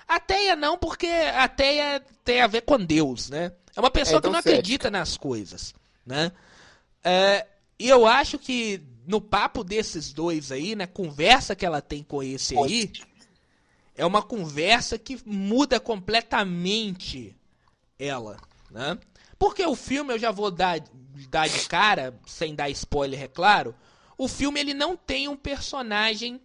[0.08, 3.52] Ateia não, porque ateia tem a ver com Deus, né?
[3.76, 4.52] É uma pessoa É, então que não cética.
[4.60, 6.32] acredita nas coisas, né?
[7.04, 7.46] É,
[7.78, 12.24] e eu acho que no papo desses dois aí, na conversa que ela tem com
[12.24, 12.92] esse aí,
[13.98, 17.36] é uma conversa que muda completamente
[17.98, 18.38] ela,
[18.70, 18.98] né?
[19.40, 20.80] Porque o filme, eu já vou dar,
[21.30, 23.76] dar de cara, sem dar spoiler, é claro,
[24.18, 26.40] o filme ele não tem um personagem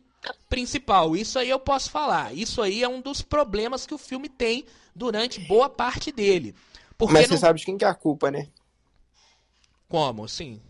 [0.49, 1.15] principal.
[1.17, 2.33] Isso aí eu posso falar.
[2.35, 6.55] Isso aí é um dos problemas que o filme tem durante boa parte dele.
[6.97, 7.37] Porque Mas não...
[7.37, 8.49] você sabe de quem que é a culpa, né?
[9.89, 10.61] Como, sim?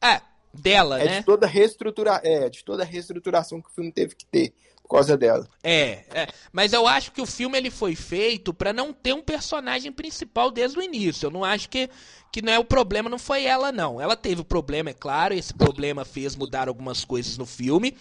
[0.00, 0.20] É,
[0.52, 1.18] dela, É né?
[1.20, 2.20] de toda reestrutura...
[2.22, 4.54] é, de toda a reestruturação que o filme teve que ter
[4.86, 5.46] por causa dela.
[5.62, 9.20] É, é, mas eu acho que o filme ele foi feito pra não ter um
[9.20, 11.26] personagem principal desde o início.
[11.26, 11.90] Eu não acho que
[12.32, 14.00] que não é o problema, não foi ela não.
[14.00, 17.96] Ela teve o problema, é claro, esse problema fez mudar algumas coisas no filme.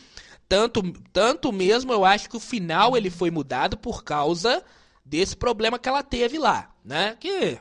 [0.48, 4.64] Tanto tanto mesmo eu acho que o final ele foi mudado por causa
[5.04, 7.18] desse problema que ela teve lá, né?
[7.20, 7.58] Que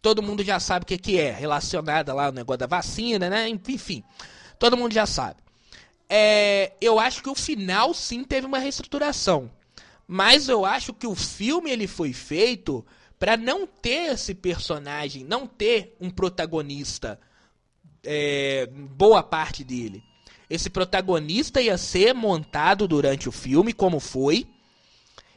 [0.00, 3.48] todo mundo já sabe o que que é, relacionada lá ao negócio da vacina, né?
[3.48, 4.04] Enfim,
[4.58, 5.40] todo mundo já sabe.
[6.12, 9.50] É, eu acho que o final sim teve uma reestruturação.
[10.08, 12.84] Mas eu acho que o filme ele foi feito
[13.16, 17.20] para não ter esse personagem, não ter um protagonista
[18.02, 20.02] é, boa parte dele.
[20.48, 24.48] Esse protagonista ia ser montado durante o filme, como foi,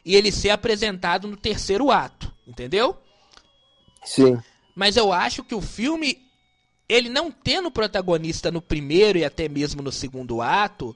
[0.03, 2.97] e ele ser apresentado no terceiro ato, entendeu?
[4.03, 4.41] Sim.
[4.75, 6.22] Mas eu acho que o filme,
[6.93, 10.95] ele não tendo protagonista no primeiro e até mesmo no segundo ato,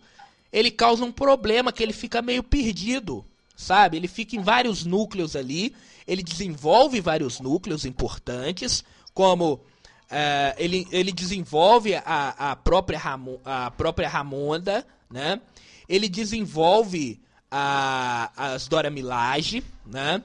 [0.54, 3.98] ele causa um problema que ele fica meio perdido, sabe?
[3.98, 5.76] Ele fica em vários núcleos ali,
[6.08, 9.60] ele desenvolve vários núcleos importantes, como
[10.12, 15.42] eh, ele, ele desenvolve a, a, própria Ramo, a própria Ramonda, né?
[15.90, 20.22] Ele desenvolve a, as Dora Milaje, né?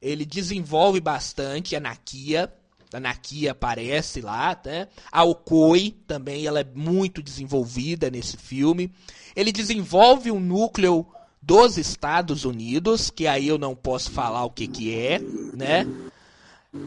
[0.00, 2.52] Ele desenvolve bastante a Nakia,
[2.92, 4.88] A Nakia aparece lá, né?
[5.10, 8.92] A Okoi também, ela é muito desenvolvida nesse filme.
[9.34, 11.06] Ele desenvolve um núcleo
[11.40, 15.20] dos Estados Unidos, que aí eu não posso falar o que que é,
[15.54, 15.86] né?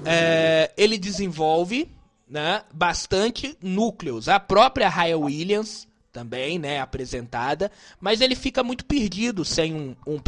[0.06, 1.90] É, ele desenvolve
[2.30, 4.30] né, bastante núcleos.
[4.30, 10.20] A própria Raya Williams também, né, apresentada, mas ele fica muito perdido sem um, um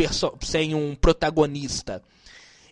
[0.42, 2.02] sem um protagonista.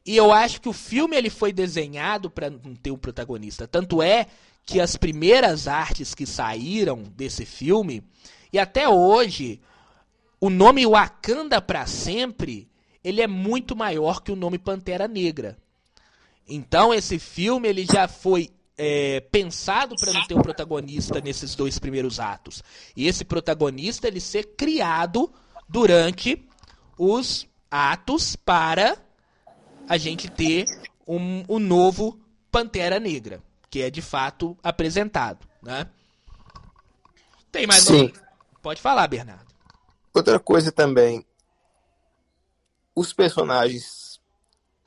[0.06, 3.68] E eu acho que o filme ele foi desenhado para não ter um protagonista.
[3.68, 4.28] Tanto é
[4.66, 8.04] que as primeiras artes que saíram desse filme
[8.52, 9.62] e até hoje
[10.40, 12.68] o nome Wakanda para sempre
[13.04, 15.58] ele é muito maior que o nome Pantera Negra.
[16.48, 21.80] Então esse filme ele já foi é, pensado para não ter um protagonista nesses dois
[21.80, 22.64] primeiros atos.
[22.96, 25.32] E esse protagonista ele ser criado
[25.68, 26.46] durante
[26.98, 28.98] os atos para
[29.88, 30.66] a gente ter
[31.08, 32.20] um, um novo
[32.52, 35.90] Pantera Negra, que é de fato apresentado, né?
[37.52, 38.06] Tem mais Sim.
[38.06, 38.24] Um...
[38.62, 39.54] Pode falar, Bernardo.
[40.14, 41.26] Outra coisa também,
[42.96, 44.20] os personagens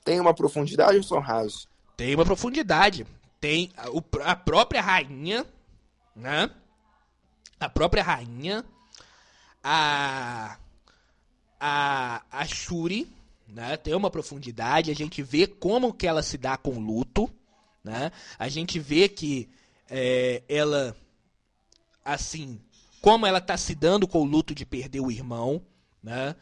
[0.04, 1.68] têm uma profundidade ou são rasos?
[1.96, 3.06] Tem uma profundidade
[3.40, 5.46] tem a, a própria rainha,
[6.14, 6.50] né?
[7.58, 8.64] A própria rainha,
[9.62, 10.58] a
[11.58, 13.10] a, a Shuri,
[13.46, 13.76] né?
[13.76, 17.30] Tem uma profundidade, a gente vê como que ela se dá com o luto,
[17.82, 18.10] né?
[18.38, 19.48] A gente vê que
[19.88, 20.96] é, ela,
[22.04, 22.60] assim,
[23.00, 25.62] como ela tá se dando com o luto de perder o irmão,
[26.02, 26.34] né?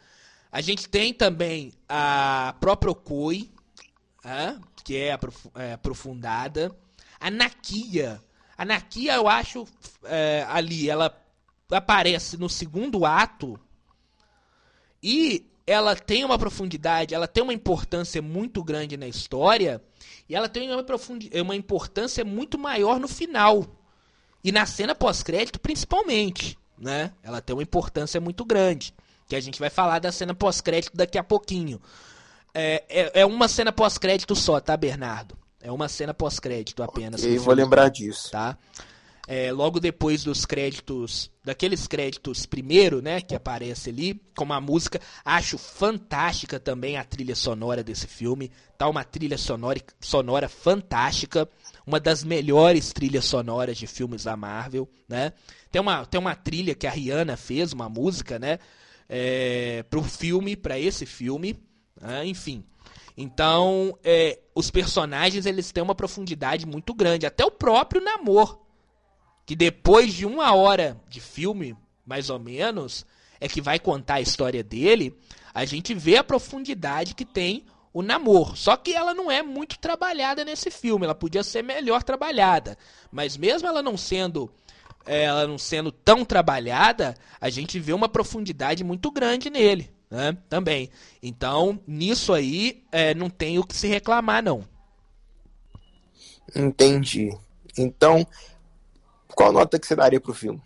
[0.51, 3.51] A gente tem também a própria Okoi,
[4.23, 4.59] né?
[4.85, 5.19] que é,
[5.55, 6.73] é aprofundada.
[7.19, 8.23] A Nakia.
[8.57, 9.67] A Nakia, eu acho,
[10.03, 11.21] é, ali, ela
[11.69, 13.59] aparece no segundo ato
[15.01, 19.81] e ela tem uma profundidade, ela tem uma importância muito grande na história
[20.29, 20.85] e ela tem uma,
[21.41, 23.65] uma importância muito maior no final.
[24.43, 27.11] E na cena pós-crédito, principalmente, né?
[27.23, 28.93] Ela tem uma importância muito grande.
[29.27, 31.81] Que a gente vai falar da cena pós-crédito daqui a pouquinho.
[32.53, 35.35] É, é, é uma cena pós-crédito só, tá, Bernardo?
[35.59, 37.23] É uma cena pós-crédito apenas.
[37.23, 38.29] E vou lembrar disso.
[38.29, 38.55] Tá?
[39.27, 45.01] É, logo depois dos créditos, daqueles créditos primeiro, né, que aparece ali, com a música,
[45.23, 51.49] acho fantástica também a trilha sonora desse filme, tá uma trilha sonora, sonora fantástica,
[51.87, 55.33] uma das melhores trilhas sonoras de filmes da Marvel, né,
[55.71, 58.59] tem uma, tem uma trilha que a Rihanna fez, uma música, né,
[59.09, 61.59] é, pro filme, para esse filme,
[61.99, 62.63] né, enfim,
[63.17, 67.25] então, é, os personagens eles têm uma profundidade muito grande.
[67.25, 68.64] Até o próprio Namor,
[69.45, 73.05] que depois de uma hora de filme, mais ou menos,
[73.39, 75.17] é que vai contar a história dele.
[75.53, 78.57] A gente vê a profundidade que tem o Namor.
[78.57, 81.05] Só que ela não é muito trabalhada nesse filme.
[81.05, 82.77] Ela podia ser melhor trabalhada.
[83.11, 84.51] Mas mesmo ela não sendo
[85.05, 90.37] é, ela não sendo tão trabalhada, a gente vê uma profundidade muito grande nele né?
[90.49, 90.89] Também.
[91.21, 94.63] Então, nisso aí, é, não tem o que se reclamar, não.
[96.55, 97.35] Entendi.
[97.77, 98.25] Então,
[99.35, 100.61] qual nota que você daria pro filme?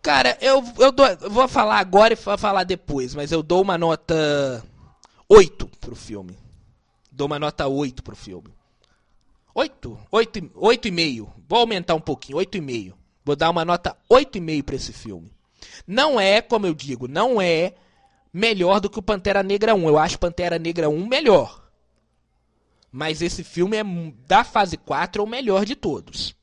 [0.00, 3.62] Cara, eu, eu, dou, eu vou falar agora e vou falar depois, mas eu dou
[3.62, 4.62] uma nota
[5.28, 6.36] 8 pro filme.
[7.10, 8.54] Dou uma nota 8 pro filme.
[9.54, 11.28] 8, 8, 8,5.
[11.48, 12.92] Vou aumentar um pouquinho, 8,5.
[13.24, 15.32] Vou dar uma nota 8,5 para esse filme.
[15.86, 17.74] Não é, como eu digo, não é
[18.32, 19.88] melhor do que o Pantera Negra 1.
[19.88, 21.64] Eu acho Pantera Negra 1 melhor.
[22.92, 23.84] Mas esse filme é
[24.26, 26.36] da fase 4 é o melhor de todos.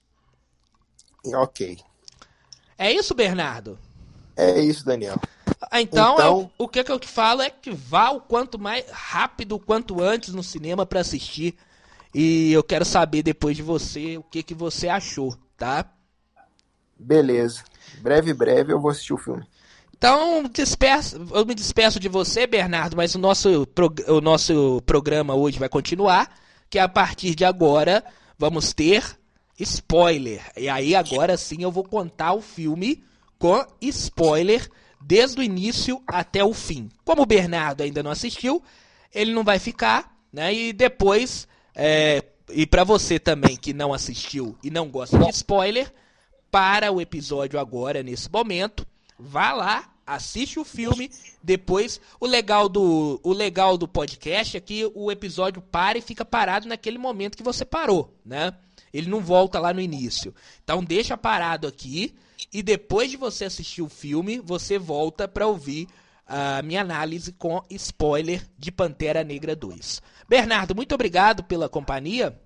[1.26, 1.80] Ok.
[2.78, 3.78] É isso, Bernardo?
[4.36, 5.20] É isso, Daniel.
[5.74, 6.40] Então, então...
[6.40, 9.60] Eu, o que, que eu te falo é que vá o quanto mais rápido, o
[9.60, 11.56] quanto antes no cinema para assistir.
[12.14, 15.86] E eu quero saber depois de você o que, que você achou, tá?
[16.98, 17.64] Beleza.
[18.00, 19.46] Breve, breve eu vou assistir o filme.
[19.96, 23.68] Então, despeço, eu me despeço de você, Bernardo, mas o nosso,
[24.08, 26.36] o nosso programa hoje vai continuar,
[26.70, 28.04] que a partir de agora
[28.38, 29.21] vamos ter
[29.62, 30.42] spoiler.
[30.58, 33.04] E aí agora sim eu vou contar o filme
[33.38, 36.90] com spoiler desde o início até o fim.
[37.04, 38.62] Como o Bernardo ainda não assistiu,
[39.14, 40.54] ele não vai ficar, né?
[40.54, 45.92] E depois, é, e para você também que não assistiu e não gosta de spoiler,
[46.52, 48.86] para o episódio agora, nesse momento.
[49.18, 51.10] Vá lá, assiste o filme,
[51.42, 56.26] depois o legal do o legal do podcast é que o episódio para e fica
[56.26, 58.54] parado naquele momento que você parou, né?
[58.94, 60.34] Ele não volta lá no início.
[60.64, 62.16] Então deixa parado aqui
[62.52, 65.88] e depois de você assistir o filme, você volta para ouvir
[66.26, 70.02] a minha análise com spoiler de Pantera Negra 2.
[70.28, 72.40] Bernardo, muito obrigado pela companhia.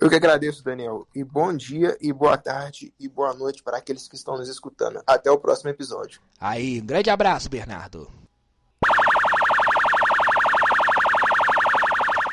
[0.00, 1.06] Eu que agradeço, Daniel.
[1.14, 5.02] E bom dia, e boa tarde, e boa noite para aqueles que estão nos escutando.
[5.06, 6.20] Até o próximo episódio.
[6.40, 8.10] Aí, um grande abraço, Bernardo.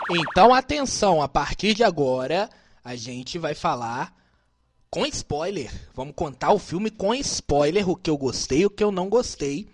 [0.10, 2.50] Então, atenção, a partir de agora
[2.90, 4.12] a gente vai falar
[4.90, 5.72] com spoiler.
[5.94, 9.70] Vamos contar o filme com spoiler, o que eu gostei, o que eu não gostei.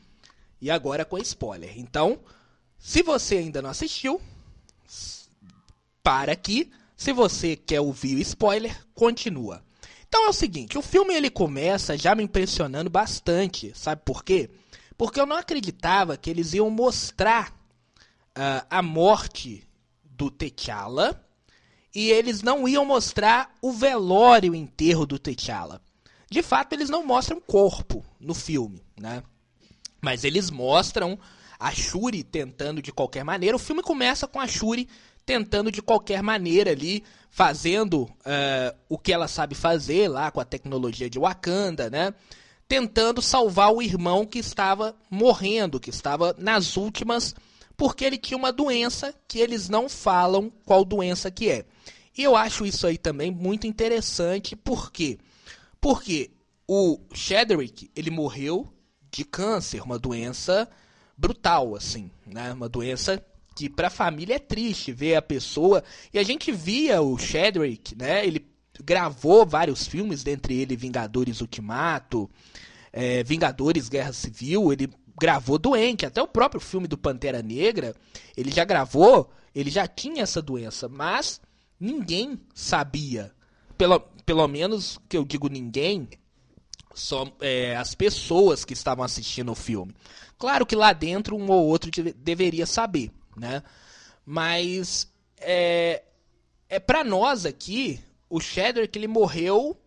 [0.59, 1.79] E agora com spoiler.
[1.79, 2.19] Então,
[2.77, 4.19] se você ainda não assistiu,
[6.03, 6.69] para aqui.
[6.97, 9.63] Se você quer ouvir o spoiler, continua.
[10.09, 14.49] Então é o seguinte, o filme ele começa já me impressionando bastante, sabe por quê?
[14.97, 17.51] Porque eu não acreditava que eles iam mostrar
[18.37, 19.65] uh, a morte
[20.03, 21.24] do T'Challa
[21.95, 25.81] e eles não iam mostrar o velório o enterro do T'Challa.
[26.29, 29.23] De fato, eles não mostram corpo no filme, né?
[30.01, 31.17] Mas eles mostram
[31.57, 33.55] a Shuri tentando de qualquer maneira.
[33.55, 34.89] O filme começa com a Shuri
[35.25, 40.45] tentando de qualquer maneira ali, fazendo uh, o que ela sabe fazer lá com a
[40.45, 42.13] tecnologia de Wakanda, né?
[42.67, 47.33] Tentando salvar o irmão que estava morrendo, que estava nas últimas
[47.77, 51.65] porque ele tinha uma doença que eles não falam qual doença que é.
[52.17, 55.17] E eu acho isso aí também muito interessante, por quê?
[55.81, 56.31] Porque
[56.67, 58.71] o Shedrick, ele morreu
[59.11, 60.67] de câncer, uma doença
[61.17, 62.53] brutal, assim, né?
[62.53, 63.23] Uma doença
[63.55, 65.83] que para a família é triste ver a pessoa.
[66.13, 68.25] E a gente via o Shedrick, né?
[68.25, 68.45] Ele
[68.83, 72.29] gravou vários filmes, dentre ele Vingadores Ultimato,
[72.91, 74.73] é, Vingadores Guerra Civil.
[74.73, 74.89] Ele
[75.19, 76.05] gravou doente.
[76.05, 77.95] Até o próprio filme do Pantera Negra,
[78.35, 81.39] ele já gravou, ele já tinha essa doença, mas
[81.79, 83.33] ninguém sabia.
[83.77, 86.09] Pelo, pelo menos que eu digo ninguém,
[86.93, 89.93] só é, as pessoas que estavam assistindo o filme.
[90.37, 93.63] Claro que lá dentro um ou outro deveria saber, né?
[94.25, 96.03] Mas é,
[96.69, 97.99] é para nós aqui,
[98.29, 99.79] o Shadow que ele morreu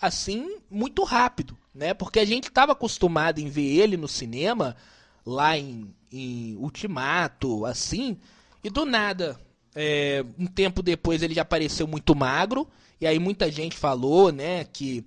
[0.00, 1.94] assim muito rápido né?
[1.94, 4.76] Porque a gente estava acostumado em ver ele no cinema,
[5.24, 8.18] lá em, em Ultimato, assim,
[8.62, 9.40] e do nada,
[9.74, 12.68] é, um tempo depois ele já apareceu muito magro,
[13.00, 15.04] e aí muita gente falou, né, que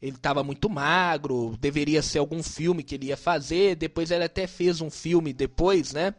[0.00, 4.46] ele estava muito magro, deveria ser algum filme que ele ia fazer, depois ele até
[4.46, 6.14] fez um filme depois, né,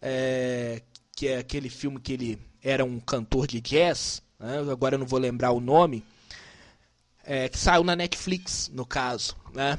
[0.00, 0.82] é,
[1.14, 5.06] que é aquele filme que ele era um cantor de jazz, né, agora eu não
[5.06, 6.04] vou lembrar o nome,
[7.24, 9.78] é, que saiu na Netflix, no caso, né?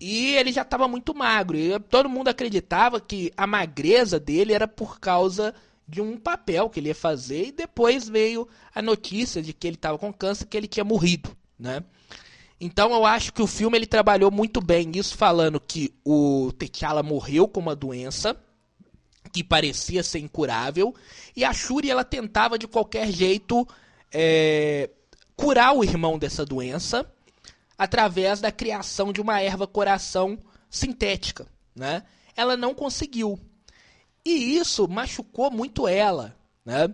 [0.00, 1.56] E ele já estava muito magro.
[1.56, 5.54] E todo mundo acreditava que a magreza dele era por causa
[5.86, 7.48] de um papel que ele ia fazer.
[7.48, 11.36] E depois veio a notícia de que ele estava com câncer, que ele tinha morrido,
[11.58, 11.82] né?
[12.60, 17.02] Então eu acho que o filme ele trabalhou muito bem isso, falando que o T'Challa
[17.02, 18.36] morreu com uma doença
[19.32, 20.94] que parecia ser incurável
[21.34, 23.66] e a Shuri ela tentava de qualquer jeito
[24.12, 24.88] é,
[25.36, 27.04] curar o irmão dessa doença
[27.76, 30.38] através da criação de uma erva coração
[30.70, 32.04] sintética, né?
[32.36, 33.38] Ela não conseguiu.
[34.24, 36.92] E isso machucou muito ela, né?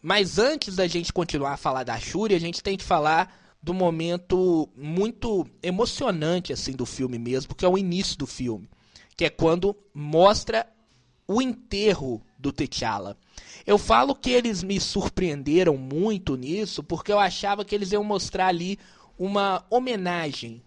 [0.00, 3.72] Mas antes da gente continuar a falar da Shuri, a gente tem que falar do
[3.72, 8.68] momento muito emocionante assim do filme mesmo, que é o início do filme,
[9.16, 10.66] que é quando mostra
[11.28, 13.16] o enterro do T'Challa.
[13.64, 18.48] Eu falo que eles me surpreenderam muito nisso, porque eu achava que eles iam mostrar
[18.48, 18.78] ali
[19.16, 20.62] uma homenagem,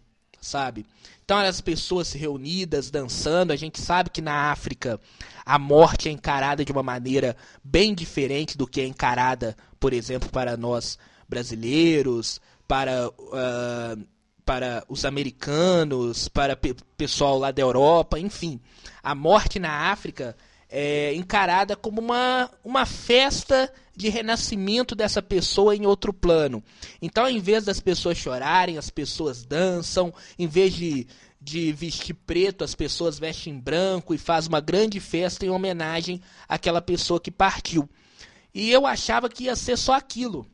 [0.46, 0.86] sabe?
[1.24, 5.00] Então as pessoas reunidas, dançando, a gente sabe que na África
[5.46, 10.30] a morte é encarada de uma maneira bem diferente do que é encarada, por exemplo,
[10.30, 14.06] para nós brasileiros, para, uh,
[14.46, 18.60] para os americanos, para o pessoal lá da Europa, enfim.
[19.02, 20.36] A morte na África
[20.78, 26.62] é, encarada como uma, uma festa de renascimento dessa pessoa em outro plano.
[27.02, 31.08] Então, em vez das pessoas chorarem, as pessoas dançam, em vez de,
[31.40, 36.82] de vestir preto, as pessoas vestem branco e faz uma grande festa em homenagem àquela
[36.82, 37.90] pessoa que partiu.
[38.54, 40.46] E eu achava que ia ser só aquilo.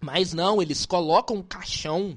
[0.00, 2.16] Mas não, eles colocam um caixão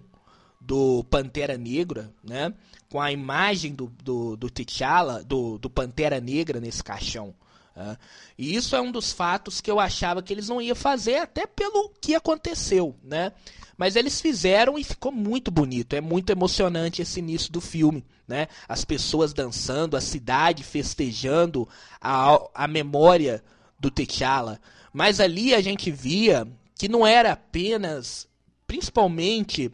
[0.59, 2.53] do Pantera Negra, né?
[2.91, 7.33] Com a imagem do, do, do T'Challa, do, do Pantera Negra nesse caixão.
[7.73, 7.97] Uh,
[8.37, 11.47] e isso é um dos fatos que eu achava que eles não iam fazer, até
[11.47, 13.31] pelo que aconteceu, né?
[13.77, 15.95] Mas eles fizeram e ficou muito bonito.
[15.95, 18.49] É muito emocionante esse início do filme, né?
[18.67, 21.67] As pessoas dançando, a cidade festejando
[22.01, 23.41] a, a memória
[23.79, 24.59] do T'Challa.
[24.91, 28.27] Mas ali a gente via que não era apenas,
[28.67, 29.71] principalmente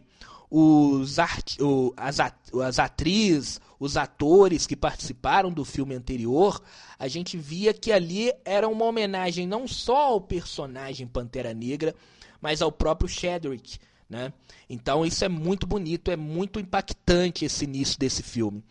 [0.50, 6.60] os art, o, as, as atrizes, os atores que participaram do filme anterior,
[6.98, 11.94] a gente via que ali era uma homenagem não só ao personagem Pantera Negra,
[12.40, 13.78] mas ao próprio Chadwick,
[14.08, 14.32] né?
[14.68, 18.62] Então isso é muito bonito, é muito impactante esse início desse filme.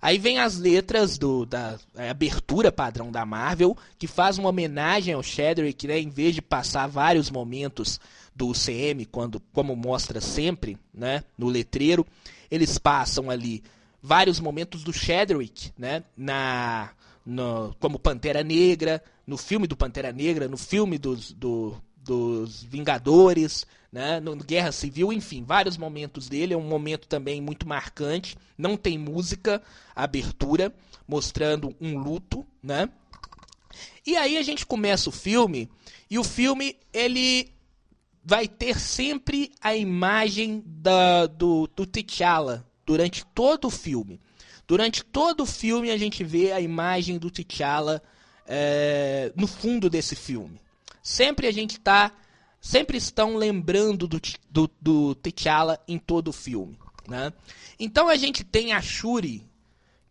[0.00, 1.78] Aí vem as letras do, da
[2.10, 5.98] abertura padrão da Marvel, que faz uma homenagem ao Chadwick, né?
[5.98, 7.98] Em vez de passar vários momentos
[8.34, 11.22] do CM, quando, como mostra sempre, né?
[11.38, 12.06] No letreiro,
[12.50, 13.62] eles passam ali
[14.02, 16.04] vários momentos do Chadwick, né?
[16.16, 16.90] Na,
[17.24, 23.66] no, como Pantera Negra, no filme do Pantera Negra, no filme dos, do, dos Vingadores,
[23.90, 26.52] né, no Guerra Civil, enfim, vários momentos dele.
[26.52, 28.36] É um momento também muito marcante.
[28.58, 29.62] Não tem música,
[29.94, 30.74] abertura,
[31.06, 32.88] mostrando um luto, né?
[34.06, 35.70] E aí a gente começa o filme
[36.10, 37.53] e o filme ele
[38.24, 44.18] vai ter sempre a imagem da, do, do T'Challa durante todo o filme.
[44.66, 48.02] Durante todo o filme a gente vê a imagem do T'Challa
[48.46, 50.58] é, no fundo desse filme.
[51.02, 52.12] Sempre a gente está,
[52.58, 57.30] sempre estão lembrando do, do, do T'Challa em todo o filme, né?
[57.78, 59.44] Então a gente tem a Shuri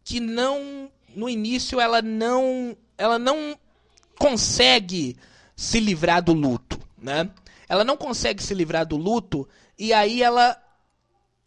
[0.03, 3.57] que não, no início ela não, ela não
[4.20, 5.16] consegue
[5.55, 7.32] se livrar do luto, né?
[7.74, 9.50] Ela não consegue se livrar do luto
[9.80, 10.56] e aí ela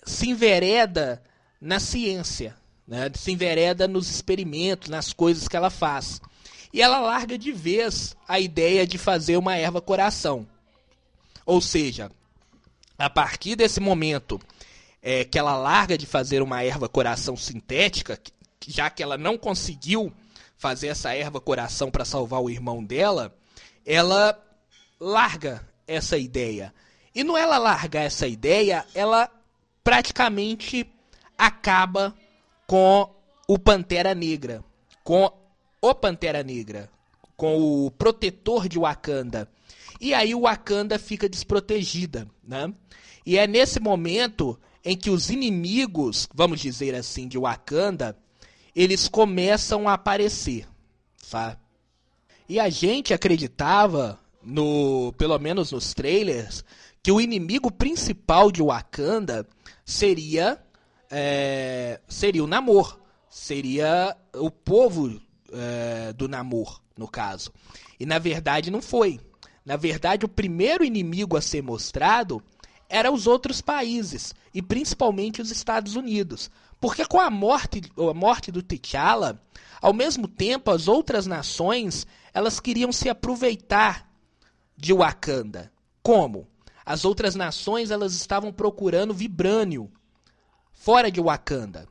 [0.05, 1.23] se envereda
[1.61, 3.09] na ciência, né?
[3.15, 6.21] se envereda nos experimentos, nas coisas que ela faz.
[6.73, 10.45] E ela larga de vez a ideia de fazer uma erva coração.
[11.47, 12.11] Ou seja,
[12.99, 14.41] a partir desse momento
[15.01, 18.21] é, que ela larga de fazer uma erva coração sintética,
[18.67, 20.13] já que ela não conseguiu
[20.59, 23.33] fazer essa erva coração para salvar o irmão dela,
[23.87, 24.37] ela
[24.99, 26.73] larga essa ideia.
[27.15, 29.31] E não ela largar essa ideia, ela
[29.83, 30.87] praticamente
[31.39, 32.15] acaba
[32.67, 33.09] com
[33.47, 34.65] o Pantera Negra,
[35.05, 35.31] com
[35.81, 36.91] o Pantera Negra,
[37.37, 39.49] com o protetor de Wakanda.
[40.01, 42.73] E aí o Wakanda fica desprotegida, né?
[43.25, 48.17] E é nesse momento em que os inimigos, vamos dizer assim, de Wakanda,
[48.75, 50.69] eles começam a aparecer,
[51.31, 51.59] tá?
[52.49, 56.65] E a gente acreditava no, pelo menos nos trailers,
[57.03, 59.47] que o inimigo principal de Wakanda
[59.85, 60.63] seria
[61.11, 65.21] é, seria o Namor, seria o povo
[65.53, 67.53] é, do Namor, no caso.
[67.99, 69.21] E na verdade não foi.
[69.65, 72.41] Na verdade, o primeiro inimigo a ser mostrado
[72.89, 76.49] eram os outros países, e principalmente os Estados Unidos.
[76.81, 79.43] Porque com a morte, a morte do T'Challa,
[79.81, 84.07] ao mesmo tempo as outras nações, elas queriam se aproveitar
[84.77, 85.73] de Wakanda.
[86.03, 86.47] Como?
[86.85, 89.91] As outras nações elas estavam procurando vibrânio
[90.73, 91.89] fora de Wakanda.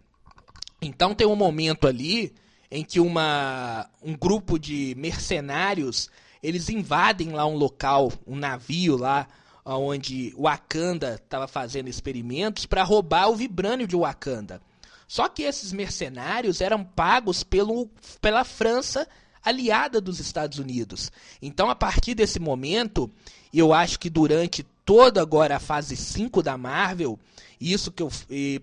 [0.81, 2.33] Então tem um momento ali
[2.69, 6.09] em que uma, um grupo de mercenários
[6.41, 9.27] eles invadem lá um local, um navio lá
[9.65, 14.61] onde Wakanda estava fazendo experimentos para roubar o vibrânio de Wakanda.
[15.07, 17.89] Só que esses mercenários eram pagos pelo,
[18.21, 19.07] pela França
[19.45, 21.11] aliada dos Estados Unidos.
[21.41, 23.09] Então, a partir desse momento,
[23.53, 27.19] eu acho que durante toda agora a fase 5 da Marvel,
[27.61, 28.09] isso que eu,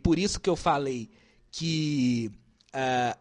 [0.03, 1.09] por isso que eu falei
[1.51, 2.31] que
[2.75, 3.19] uh,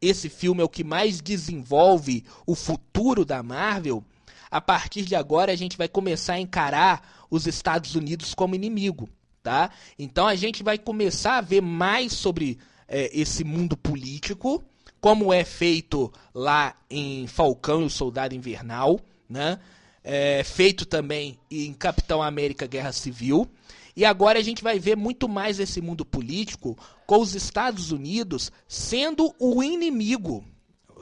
[0.00, 4.04] esse filme é o que mais desenvolve o futuro da Marvel.
[4.50, 9.08] A partir de agora a gente vai começar a encarar os Estados Unidos como inimigo,
[9.42, 9.70] tá?
[9.98, 12.58] Então a gente vai começar a ver mais sobre
[12.88, 14.64] é, esse mundo político,
[15.00, 19.58] como é feito lá em Falcão e o Soldado Invernal, né?
[20.02, 23.48] É, feito também em Capitão América Guerra Civil.
[23.96, 26.76] E agora a gente vai ver muito mais esse mundo político
[27.06, 30.44] com os Estados Unidos sendo o inimigo,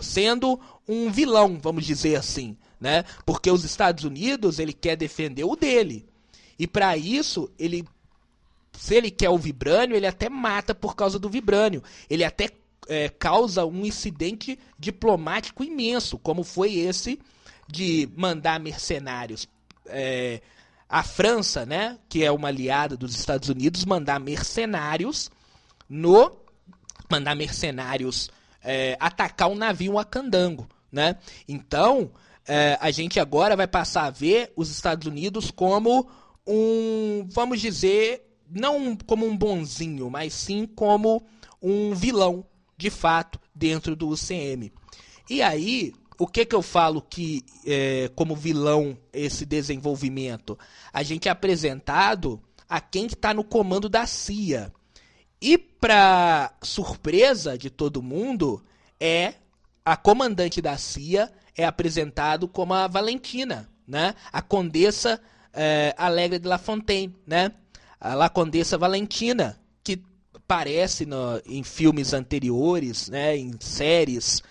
[0.00, 3.04] sendo um vilão, vamos dizer assim, né?
[3.24, 6.06] Porque os Estados Unidos ele quer defender o dele.
[6.58, 7.84] E para isso, ele
[8.72, 11.82] se ele quer o vibrânio, ele até mata por causa do vibrânio.
[12.08, 12.48] Ele até
[12.88, 17.20] é, causa um incidente diplomático imenso, como foi esse
[17.68, 19.46] de mandar mercenários
[19.86, 20.40] é,
[20.88, 25.30] a França, né, que é uma aliada dos Estados Unidos, mandar mercenários
[25.88, 26.32] no
[27.10, 28.30] mandar mercenários
[28.62, 31.16] é, atacar um navio acandango, né?
[31.46, 32.10] Então
[32.46, 36.08] é, a gente agora vai passar a ver os Estados Unidos como
[36.46, 41.22] um, vamos dizer, não como um bonzinho, mas sim como
[41.62, 42.44] um vilão,
[42.78, 44.72] de fato, dentro do UCM.
[45.28, 50.58] E aí o que que eu falo que é, como vilão esse desenvolvimento?
[50.92, 54.72] A gente é apresentado a quem está no comando da CIA.
[55.40, 58.62] E para surpresa de todo mundo,
[58.98, 59.34] é
[59.84, 64.14] a comandante da CIA é apresentado como a Valentina, né?
[64.32, 65.20] A condessa
[65.52, 67.52] é, Alegre de La Fontaine, né?
[68.00, 69.58] A La Condessa Valentina,
[70.48, 73.36] aparece no, em filmes anteriores, né?
[73.36, 74.42] Em séries,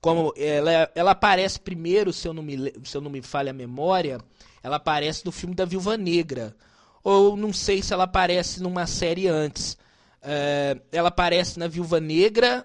[0.00, 3.54] como ela, ela aparece primeiro, se eu, não me, se eu não me falha a
[3.54, 4.18] memória,
[4.62, 6.56] ela aparece no filme da Viúva Negra.
[7.04, 9.76] Ou não sei se ela aparece numa série antes.
[10.22, 12.64] É, ela aparece na Viúva Negra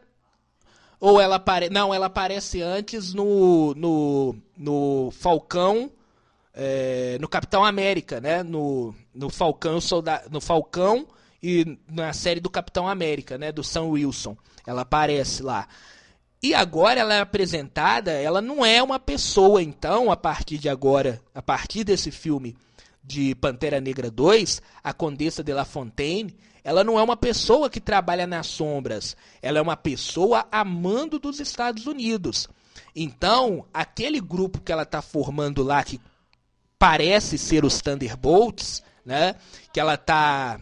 [0.98, 1.74] ou ela aparece.
[1.74, 3.74] Não, ela aparece antes no.
[3.76, 5.92] no, no Falcão.
[6.54, 8.42] É, no Capitão América, né?
[8.44, 11.06] No, no Falcão Soldado, no Falcão
[11.42, 13.52] e na série do Capitão América, né?
[13.52, 14.36] Do Sam Wilson.
[14.66, 15.68] Ela aparece lá.
[16.42, 21.20] E agora ela é apresentada, ela não é uma pessoa, então, a partir de agora,
[21.34, 22.56] a partir desse filme
[23.04, 27.80] de Pantera Negra 2, a Condessa de La Fontaine, ela não é uma pessoa que
[27.80, 32.48] trabalha nas sombras, ela é uma pessoa amando dos Estados Unidos.
[32.96, 36.00] Então, aquele grupo que ela está formando lá, que
[36.78, 39.36] parece ser os Thunderbolts, né?
[39.72, 40.60] Que ela está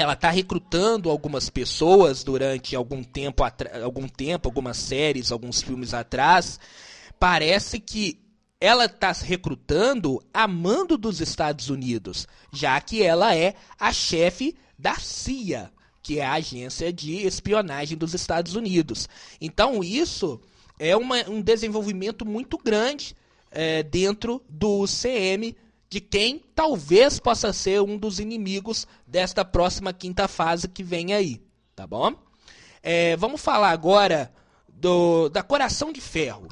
[0.00, 3.42] ela tá recrutando algumas pessoas durante algum tempo,
[3.82, 6.58] algum tempo, algumas séries, alguns filmes atrás.
[7.18, 8.18] Parece que
[8.58, 15.70] ela está recrutando amando dos Estados Unidos, já que ela é a chefe da CIA,
[16.02, 19.08] que é a agência de espionagem dos Estados Unidos.
[19.40, 20.40] Então isso
[20.78, 23.14] é uma, um desenvolvimento muito grande
[23.50, 25.54] é, dentro do CM
[25.90, 31.42] de quem talvez possa ser um dos inimigos desta próxima quinta fase que vem aí,
[31.74, 32.14] tá bom?
[32.80, 34.32] É, vamos falar agora
[34.68, 36.46] do, da Coração de Ferro.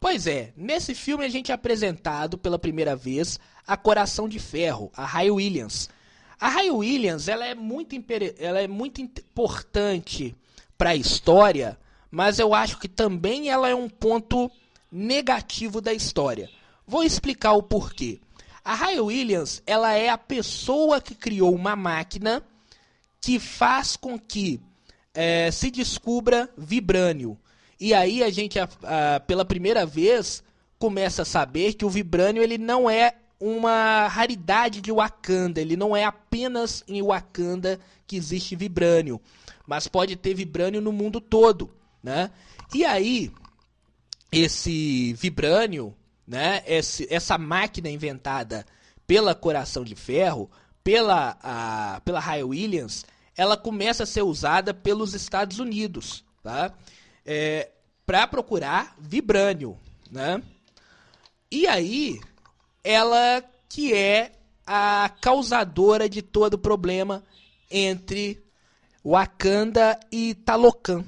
[0.00, 4.90] Pois é, nesse filme a gente é apresentado pela primeira vez a Coração de Ferro,
[4.94, 5.88] a Ray Williams,
[6.38, 7.94] a Ray Williams ela é muito,
[8.38, 10.36] ela é muito importante
[10.76, 11.78] para a história,
[12.10, 14.50] mas eu acho que também ela é um ponto
[14.90, 16.50] negativo da história.
[16.86, 18.20] Vou explicar o porquê.
[18.64, 22.42] A Ray Williams ela é a pessoa que criou uma máquina
[23.20, 24.60] que faz com que
[25.12, 27.38] é, se descubra vibrânio.
[27.78, 30.42] E aí a gente, a, a, pela primeira vez,
[30.78, 35.60] começa a saber que o vibrânio ele não é uma raridade de Wakanda.
[35.60, 39.20] Ele não é apenas em Wakanda que existe vibrânio,
[39.66, 41.70] mas pode ter vibrânio no mundo todo,
[42.02, 42.30] né?
[42.74, 43.30] E aí
[44.32, 45.94] esse vibrânio,
[46.26, 46.62] né?
[46.66, 48.64] Esse, essa máquina inventada
[49.06, 50.50] pela Coração de Ferro,
[50.82, 53.04] pela a, pela Ray Williams,
[53.36, 56.72] ela começa a ser usada pelos Estados Unidos, tá?
[57.24, 57.70] É,
[58.06, 59.78] para procurar vibrânio,
[60.10, 60.42] né?
[61.50, 62.20] E aí
[62.82, 64.32] ela que é
[64.66, 67.22] a causadora de todo o problema
[67.70, 68.42] entre
[69.04, 71.04] Wakanda e Talocan,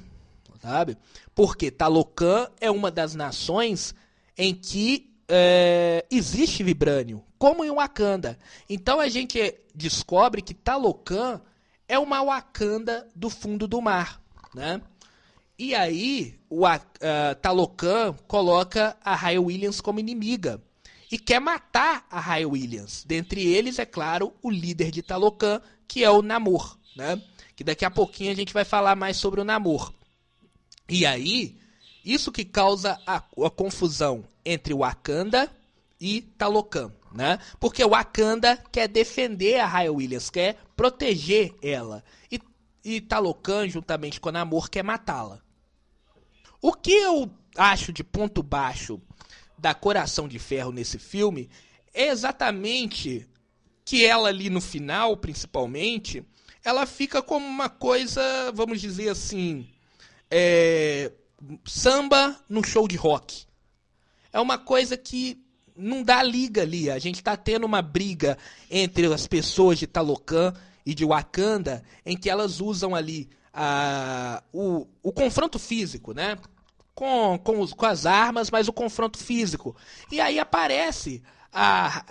[0.61, 0.97] sabe?
[1.33, 3.95] Porque Talocan é uma das nações
[4.37, 8.37] em que é, existe vibrânio, como em Wakanda.
[8.69, 11.41] Então a gente descobre que Talocan
[11.87, 14.21] é uma Wakanda do fundo do mar,
[14.53, 14.81] né?
[15.59, 20.61] E aí o uh, Talocan coloca a Ray Williams como inimiga
[21.11, 23.03] e quer matar a Ray Williams.
[23.05, 27.21] Dentre eles, é claro, o líder de Talocan, que é o Namor, né?
[27.55, 29.91] Que daqui a pouquinho a gente vai falar mais sobre o Namor.
[30.87, 31.57] E aí,
[32.13, 35.51] isso que causa a, a confusão entre Wakanda
[35.99, 37.39] e Talocan, né?
[37.59, 42.03] Porque Wakanda quer defender a Ray Williams, quer proteger ela.
[42.31, 42.39] E,
[42.83, 45.41] e Talocan, juntamente com o Namor, quer matá-la.
[46.61, 49.01] O que eu acho de ponto baixo
[49.57, 51.49] da Coração de Ferro nesse filme
[51.93, 53.27] é exatamente
[53.83, 56.23] que ela ali no final, principalmente,
[56.63, 58.21] ela fica como uma coisa,
[58.53, 59.67] vamos dizer assim,
[60.29, 61.11] é,
[61.65, 63.45] samba no show de rock.
[64.31, 65.41] É uma coisa que
[65.75, 66.89] não dá liga ali.
[66.89, 68.37] A gente está tendo uma briga
[68.69, 70.53] entre as pessoas de Talocan
[70.85, 76.37] e de Wakanda, em que elas usam ali a, o, o confronto físico, né?
[76.97, 79.75] com, com, os, com as armas, mas o confronto físico.
[80.11, 81.21] E aí aparece
[81.53, 82.03] a,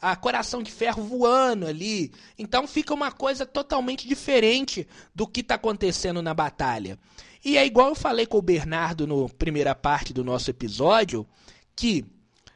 [0.00, 2.10] a, a Coração de Ferro voando ali.
[2.38, 6.98] Então fica uma coisa totalmente diferente do que está acontecendo na batalha.
[7.44, 11.26] E é igual eu falei com o Bernardo no primeira parte do nosso episódio,
[11.74, 12.04] que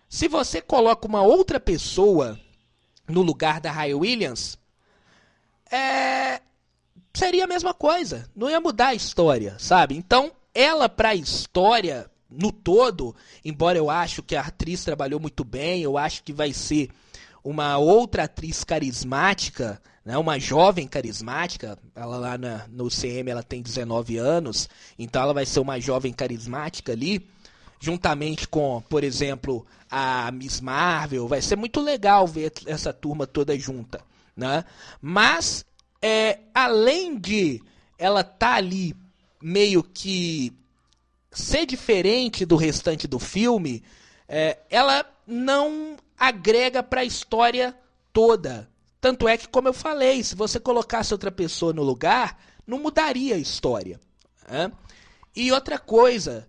[0.09, 2.39] se você coloca uma outra pessoa
[3.09, 4.59] no lugar da Ray Williams,
[5.71, 6.41] é...
[7.13, 8.31] seria a mesma coisa.
[8.35, 9.97] Não ia mudar a história, sabe?
[9.97, 13.15] Então ela para a história no todo,
[13.45, 16.91] embora eu acho que a atriz trabalhou muito bem, eu acho que vai ser
[17.43, 23.61] uma outra atriz carismática, né, uma jovem carismática, ela lá na, no CM ela tem
[23.61, 27.29] 19 anos, então ela vai ser uma jovem carismática ali.
[27.81, 31.29] juntamente com, por exemplo, a Miss Marvel.
[31.29, 34.01] Vai ser muito legal ver essa turma toda junta,
[34.35, 34.65] né?
[35.03, 35.65] Mas,
[36.01, 37.61] é, além de
[37.99, 38.95] ela tá ali
[39.43, 40.53] meio que
[41.31, 43.83] ser diferente do restante do filme,
[44.29, 47.77] é, ela não agrega para a história
[48.13, 48.69] toda.
[49.07, 52.37] Tanto é que, como eu falei, se você colocasse outra pessoa no lugar,
[52.67, 54.01] não mudaria a história.
[54.51, 54.73] Né?
[55.37, 56.49] E outra coisa,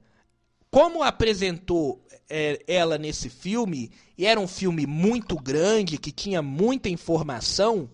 [0.71, 6.89] como apresentou é, ela nesse filme, e era um filme muito grande, que tinha muita
[6.89, 7.87] informação,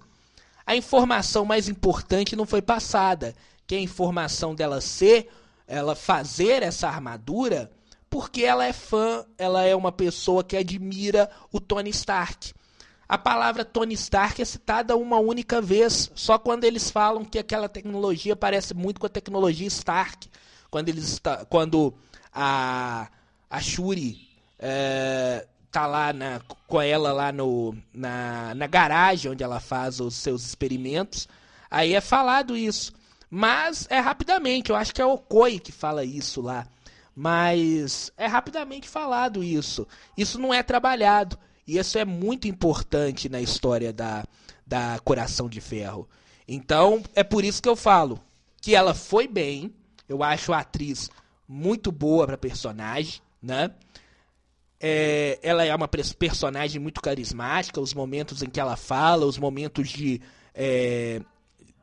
[0.66, 3.36] a informação mais importante não foi passada,
[3.68, 5.28] que é a informação dela ser,
[5.68, 7.70] ela fazer essa armadura,
[8.10, 12.54] porque ela é fã, ela é uma pessoa que admira o Tony Stark.
[13.08, 17.68] A palavra Tony Stark é citada uma única vez, só quando eles falam que aquela
[17.68, 20.30] tecnologia parece muito com a tecnologia Stark.
[20.70, 21.94] Quando eles quando
[22.34, 23.08] a,
[23.50, 24.28] a Shuri
[24.58, 30.16] é, tá lá na, com ela lá no, na, na garagem onde ela faz os
[30.16, 31.28] seus experimentos.
[31.70, 32.94] Aí é falado isso.
[33.30, 36.68] Mas é rapidamente, eu acho que é o Okoi que fala isso lá.
[37.16, 39.88] Mas é rapidamente falado isso.
[40.16, 41.38] Isso não é trabalhado.
[41.68, 44.26] E isso é muito importante na história da,
[44.66, 46.08] da Coração de Ferro.
[46.48, 48.20] Então, é por isso que eu falo
[48.62, 49.74] que ela foi bem.
[50.08, 51.10] Eu acho a atriz
[51.48, 53.72] muito boa para personagem, né?
[54.80, 59.88] É, ela é uma personagem muito carismática, os momentos em que ela fala, os momentos
[59.90, 60.22] de,
[60.54, 61.22] é,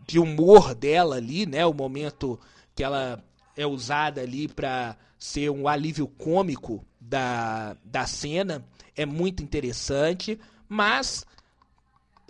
[0.07, 1.65] de humor dela ali, né?
[1.65, 2.39] O momento
[2.75, 3.23] que ela
[3.57, 8.65] é usada ali para ser um alívio cômico da, da cena
[8.97, 10.39] é muito interessante,
[10.69, 11.27] mas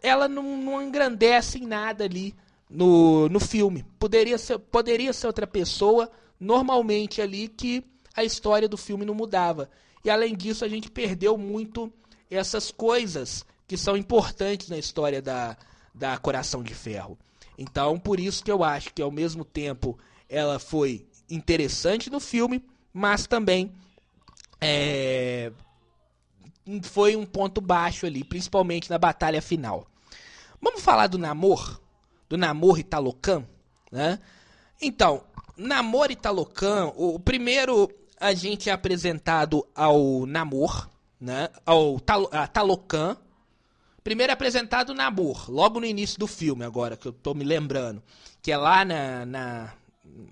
[0.03, 2.35] ela não, não engrandece em nada ali
[2.69, 3.85] no, no filme.
[3.99, 7.85] Poderia ser, poderia ser outra pessoa, normalmente ali, que
[8.15, 9.71] a história do filme não mudava.
[10.05, 11.93] E além disso, a gente perdeu muito
[12.31, 15.57] essas coisas que são importantes na história da,
[15.95, 17.19] da Coração de Ferro.
[17.59, 19.99] Então, por isso que eu acho que ao mesmo tempo
[20.29, 23.73] ela foi interessante no filme, mas também
[24.61, 25.53] é,
[26.83, 29.87] foi um ponto baixo ali, principalmente na batalha final.
[30.61, 31.81] Vamos falar do Namor,
[32.29, 33.45] do Namor e Talocan,
[33.91, 34.19] né?
[34.81, 35.23] Então,
[35.57, 40.89] Namor e Talocan, o primeiro a gente é apresentado ao Namor,
[41.21, 41.49] né?
[41.65, 43.17] Ao Tal Talocan,
[44.03, 47.45] Primeiro é apresentado o Namor, logo no início do filme, agora que eu tô me
[47.45, 48.03] lembrando.
[48.43, 49.73] Que é lá na, na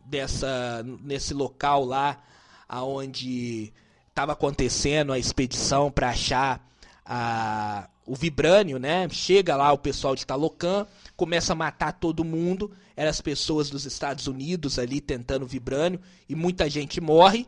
[0.07, 2.23] dessa, nesse local lá
[2.67, 3.73] aonde
[4.19, 6.69] estava acontecendo a expedição para achar
[7.07, 9.09] a, o Vibrânio, né?
[9.11, 12.73] Chega lá o pessoal de Talocan, começa a matar todo mundo.
[12.97, 17.47] Eram as pessoas dos Estados Unidos ali tentando o Vibrânio e muita gente morre.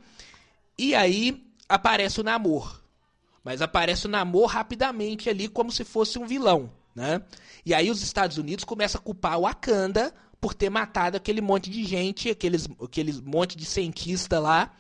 [0.79, 2.81] E aí aparece o Namor.
[3.43, 7.21] Mas aparece o Namor rapidamente ali como se fosse um vilão, né?
[7.67, 11.69] E aí os Estados Unidos começam a culpar o Wakanda por ter matado aquele monte
[11.69, 14.73] de gente, aqueles, aqueles monte de cientista lá.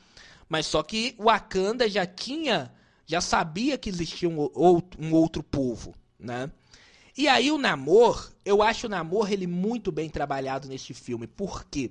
[0.50, 2.70] Mas só que o Wakanda já tinha,
[3.06, 6.50] já sabia que existia um, outro, um outro povo, né?
[7.16, 11.26] E aí o Namor, eu acho o Namor ele muito bem trabalhado neste filme.
[11.26, 11.90] Por quê?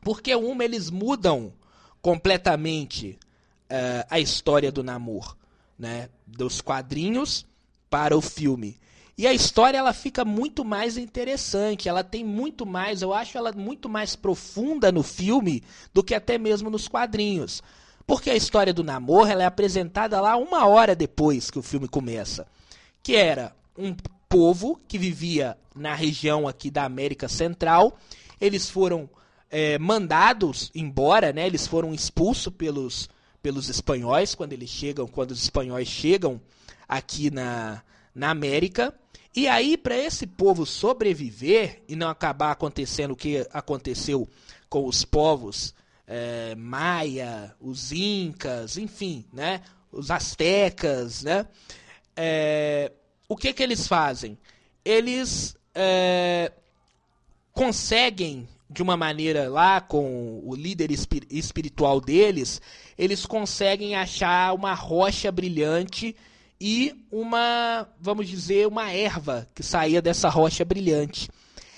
[0.00, 1.52] Porque uma eles mudam
[2.00, 3.18] completamente
[3.64, 5.36] uh, a história do Namor
[5.80, 7.46] né, dos quadrinhos
[7.88, 8.78] para o filme.
[9.20, 13.52] E a história ela fica muito mais interessante, ela tem muito mais, eu acho ela
[13.52, 15.62] muito mais profunda no filme
[15.92, 17.62] do que até mesmo nos quadrinhos.
[18.06, 21.86] Porque a história do namoro ela é apresentada lá uma hora depois que o filme
[21.86, 22.46] começa.
[23.02, 23.94] Que era um
[24.26, 27.98] povo que vivia na região aqui da América Central.
[28.40, 29.06] Eles foram
[29.50, 31.46] é, mandados embora, né?
[31.46, 33.06] Eles foram expulsos pelos
[33.42, 36.40] pelos espanhóis quando eles chegam, quando os espanhóis chegam
[36.88, 37.82] aqui na,
[38.14, 38.94] na América.
[39.34, 44.28] E aí, para esse povo sobreviver e não acabar acontecendo o que aconteceu
[44.68, 45.74] com os povos
[46.06, 49.62] é, maia, os incas, enfim, né,
[49.92, 51.46] os astecas, né,
[52.16, 52.90] é,
[53.28, 54.36] o que que eles fazem?
[54.84, 56.50] Eles é,
[57.52, 60.90] conseguem de uma maneira lá com o líder
[61.30, 62.60] espiritual deles,
[62.98, 66.16] eles conseguem achar uma rocha brilhante
[66.60, 71.30] e uma, vamos dizer, uma erva que saía dessa rocha brilhante.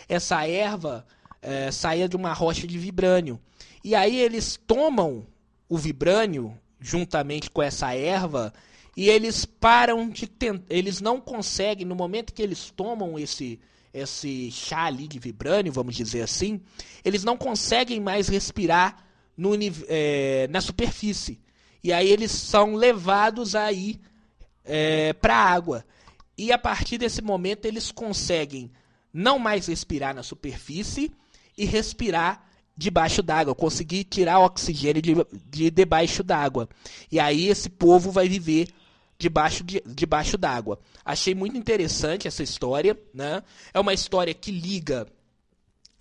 [0.08, 1.06] Essa erva
[1.40, 3.38] é, saía de uma rocha de vibrânio.
[3.84, 5.26] E aí eles tomam
[5.68, 8.52] o vibrânio juntamente com essa erva
[8.96, 13.60] e eles param de tentar, eles não conseguem no momento que eles tomam esse
[13.94, 16.62] esse chá ali de vibrânio, vamos dizer assim,
[17.04, 19.04] eles não conseguem mais respirar
[19.36, 19.50] no,
[19.86, 21.38] é, na superfície.
[21.84, 24.00] e aí eles são levados aí
[24.64, 25.84] é, para a água.
[26.36, 28.70] E a partir desse momento eles conseguem
[29.12, 31.12] não mais respirar na superfície
[31.56, 36.68] e respirar debaixo d'água, conseguir tirar oxigênio de, de debaixo d'água.
[37.10, 38.68] E aí esse povo vai viver
[39.18, 40.80] debaixo de, debaixo d'água.
[41.04, 43.42] Achei muito interessante essa história, né?
[43.72, 45.06] É uma história que liga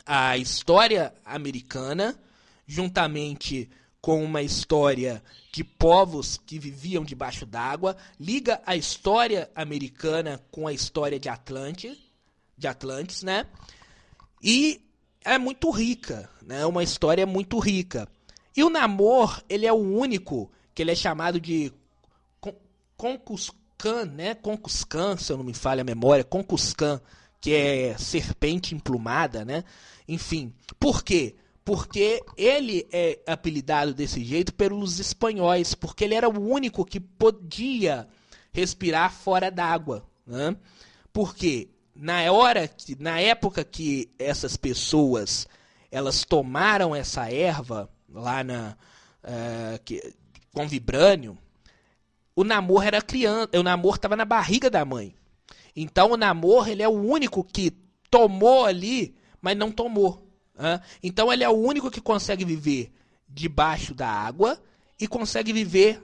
[0.05, 2.17] a história americana
[2.65, 3.69] juntamente
[4.01, 10.73] com uma história de povos que viviam debaixo d'água, liga a história americana com a
[10.73, 11.99] história de Atlante,
[12.57, 13.45] de Atlantis, né?
[14.41, 14.81] E
[15.23, 16.65] é muito rica, né?
[16.65, 18.07] Uma história muito rica.
[18.57, 21.71] E o Namor, ele é o único que ele é chamado de
[22.97, 24.33] Concuscan, né?
[24.35, 26.99] Concuscan, se eu não me falha a memória, Concuscan,
[27.39, 29.63] que é serpente emplumada, né?
[30.07, 31.35] Enfim, por quê?
[31.63, 38.07] Porque ele é apelidado desse jeito pelos espanhóis, porque ele era o único que podia
[38.51, 40.55] respirar fora d'água, né?
[41.13, 45.47] Porque na hora que, na época que essas pessoas
[45.91, 48.77] elas tomaram essa erva lá na
[49.23, 50.13] uh, que,
[50.53, 51.37] com vibrânio,
[52.35, 55.13] o namor era criança, o namor estava na barriga da mãe.
[55.75, 57.71] Então o namor ele é o único que
[58.09, 60.30] tomou ali, mas não tomou.
[61.01, 62.91] Então ele é o único que consegue viver
[63.27, 64.61] debaixo da água
[64.99, 66.01] e consegue viver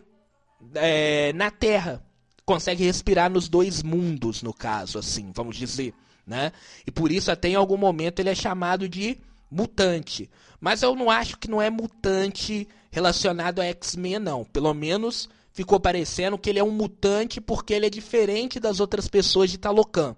[0.74, 2.04] é, na terra
[2.48, 5.94] consegue respirar nos dois mundos, no caso, assim, vamos dizer,
[6.26, 6.54] né?
[6.88, 9.18] E por isso até em algum momento ele é chamado de
[9.52, 10.30] mutante.
[10.58, 14.46] Mas eu não acho que não é mutante relacionado a X-Men, não.
[14.46, 19.10] Pelo menos ficou parecendo que ele é um mutante porque ele é diferente das outras
[19.10, 20.16] pessoas de Talocan.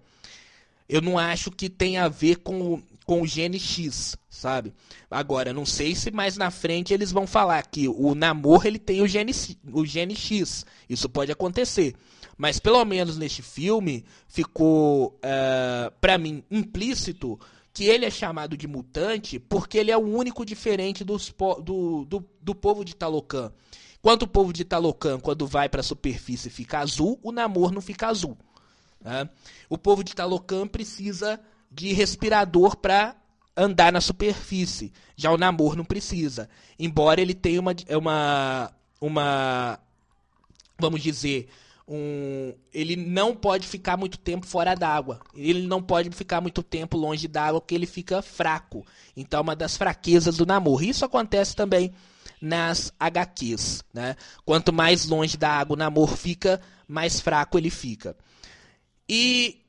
[0.87, 2.79] Eu não acho que tem a ver com,
[3.09, 4.71] com o gene X, sabe?
[5.09, 9.01] Agora, não sei se mais na frente eles vão falar que o Namor ele tem
[9.01, 9.31] o gene,
[9.73, 10.63] o gene X.
[10.87, 11.95] Isso pode acontecer.
[12.37, 17.39] Mas pelo menos neste filme ficou, uh, eh, para mim, implícito
[17.73, 21.33] que ele é chamado de mutante porque ele é o único diferente dos,
[21.63, 23.51] do, do, do povo de Talocan.
[24.03, 27.81] Quanto o povo de Talocan, quando vai para a superfície, fica azul, o Namor não
[27.81, 28.37] fica azul.
[29.01, 29.27] Né?
[29.67, 31.39] O povo de Talocan precisa
[31.71, 33.15] de respirador para
[33.55, 34.93] andar na superfície.
[35.15, 36.49] Já o Namor não precisa.
[36.77, 39.79] Embora ele tenha uma, uma, uma
[40.79, 41.49] vamos dizer,
[41.87, 45.19] um, ele não pode ficar muito tempo fora d'água.
[45.35, 48.85] Ele não pode ficar muito tempo longe d'água porque ele fica fraco.
[49.17, 50.83] Então, é uma das fraquezas do namoro.
[50.83, 51.91] Isso acontece também
[52.41, 53.83] nas HQs.
[53.93, 54.15] Né?
[54.45, 58.15] Quanto mais longe da água o namoro fica, mais fraco ele fica.
[59.07, 59.59] E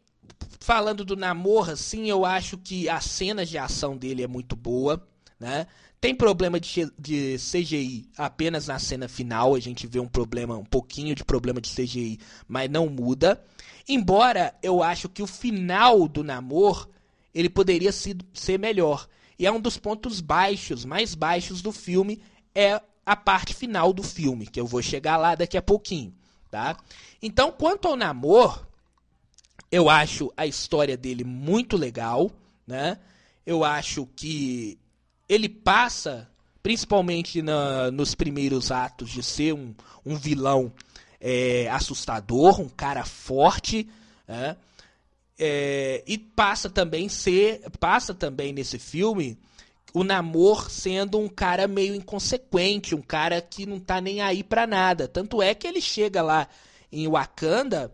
[0.59, 5.07] falando do namoro, assim, eu acho que as cenas de ação dele é muito boa.
[5.39, 5.67] Né?
[6.01, 10.65] Tem problema de, de CGI apenas na cena final, a gente vê um problema, um
[10.65, 13.43] pouquinho de problema de CGI, mas não muda.
[13.89, 16.89] Embora eu acho que o final do namoro
[17.35, 19.07] ele poderia ser, ser melhor.
[19.39, 22.23] E é um dos pontos baixos, mais baixos do filme,
[22.55, 26.15] é a parte final do filme, que eu vou chegar lá daqui a pouquinho,
[26.51, 26.77] tá?
[27.23, 28.67] Então, quanto ao namoro,
[29.71, 32.31] eu acho a história dele muito legal,
[32.67, 32.99] né?
[33.47, 34.79] Eu acho que
[35.29, 36.29] ele passa,
[36.63, 40.73] principalmente na, nos primeiros atos, de ser um, um vilão
[41.21, 43.89] é, assustador, um cara forte,
[44.27, 44.57] né?
[45.41, 49.39] é, e passa também ser, passa também nesse filme
[49.95, 54.67] o Namor sendo um cara meio inconsequente, um cara que não tá nem aí para
[54.67, 55.09] nada.
[55.09, 56.47] Tanto é que ele chega lá
[56.93, 57.93] em Wakanda,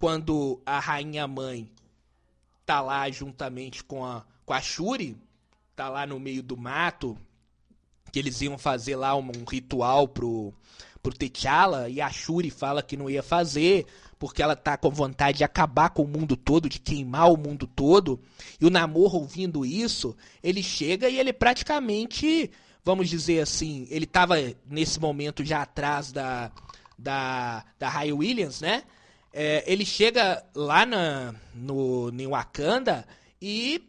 [0.00, 1.70] quando a rainha mãe
[2.64, 5.14] tá lá juntamente com a, com a Shuri,
[5.76, 7.18] tá lá no meio do mato,
[8.10, 10.54] que eles iam fazer lá um, um ritual pro,
[11.02, 13.84] pro T'Challa, e a Shuri fala que não ia fazer,
[14.18, 17.66] porque ela tá com vontade de acabar com o mundo todo, de queimar o mundo
[17.66, 18.18] todo.
[18.58, 22.50] E o Namor ouvindo isso, ele chega e ele praticamente,
[22.82, 24.36] vamos dizer assim, ele tava
[24.66, 26.50] nesse momento já atrás da
[26.98, 28.82] da da Ray Williams, né?
[29.32, 33.06] É, ele chega lá na, no, em Wakanda
[33.40, 33.82] e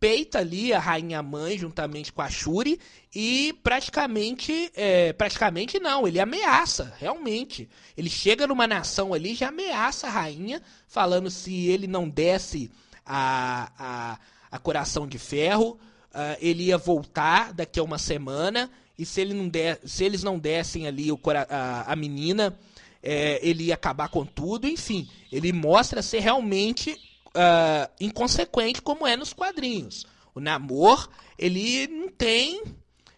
[0.00, 2.78] peita ali a rainha mãe juntamente com a Shuri
[3.14, 7.68] e praticamente é, praticamente não ele ameaça realmente.
[7.96, 12.70] Ele chega numa nação ali já ameaça a rainha falando se ele não desse
[13.04, 14.18] a, a,
[14.50, 15.78] a coração de ferro
[16.12, 20.22] uh, ele ia voltar daqui a uma semana e se ele não der, se eles
[20.22, 22.56] não dessem ali o, a, a menina
[23.02, 29.16] é, ele ia acabar com tudo enfim ele mostra ser realmente uh, inconsequente como é
[29.16, 30.06] nos quadrinhos.
[30.34, 32.62] O Namor, ele não tem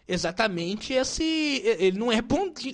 [0.07, 1.23] exatamente esse.
[1.23, 2.21] Ele não é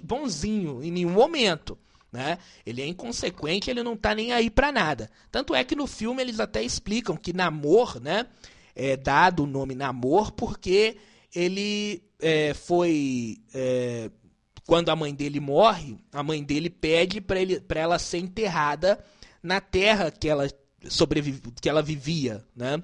[0.04, 1.78] bonzinho em nenhum momento.
[2.12, 2.38] Né?
[2.66, 5.12] Ele é inconsequente, ele não tá nem aí para nada.
[5.32, 8.26] Tanto é que no filme eles até explicam que Namor, né,
[8.74, 10.98] é dado o nome Namor porque
[11.36, 14.10] ele é, foi é,
[14.68, 19.00] quando a mãe dele morre, a mãe dele pede para ela ser enterrada
[19.42, 20.48] na terra que ela
[20.90, 22.84] sobrevive, que ela vivia, né?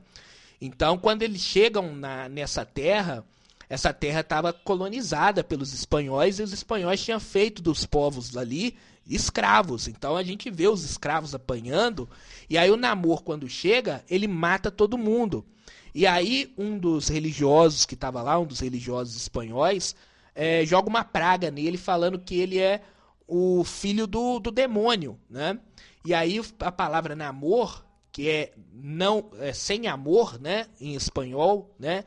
[0.61, 3.25] Então, quando eles chegam na, nessa terra,
[3.67, 9.89] essa terra estava colonizada pelos espanhóis e os espanhóis tinham feito dos povos ali escravos.
[9.89, 12.09] Então a gente vê os escravos apanhando
[12.49, 15.45] e aí o Namor quando chega, ele mata todo mundo.
[15.93, 19.95] E aí um dos religiosos que estava lá, um dos religiosos espanhóis,
[20.35, 22.81] é, joga uma praga nele falando que ele é
[23.27, 25.59] o filho do, do demônio, né?
[26.05, 32.03] E aí a palavra namor que é não é, sem amor, né, em espanhol, né,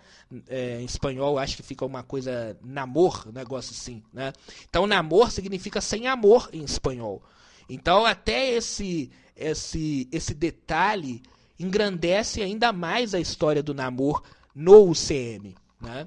[0.49, 4.33] é, em espanhol acho que fica uma coisa namor, um negócio assim, né.
[4.69, 7.21] Então namor significa sem amor em espanhol.
[7.69, 11.23] Então até esse esse esse detalhe
[11.59, 14.23] engrandece ainda mais a história do namor
[14.55, 16.07] no UCM, né.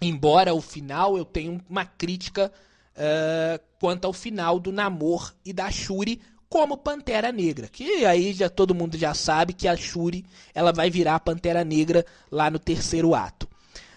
[0.00, 2.50] Embora o final eu tenha uma crítica
[2.96, 8.48] uh, quanto ao final do namor e da Shuri como Pantera Negra, que aí já
[8.48, 10.24] todo mundo já sabe que a Shuri
[10.54, 13.48] ela vai virar Pantera Negra lá no terceiro ato.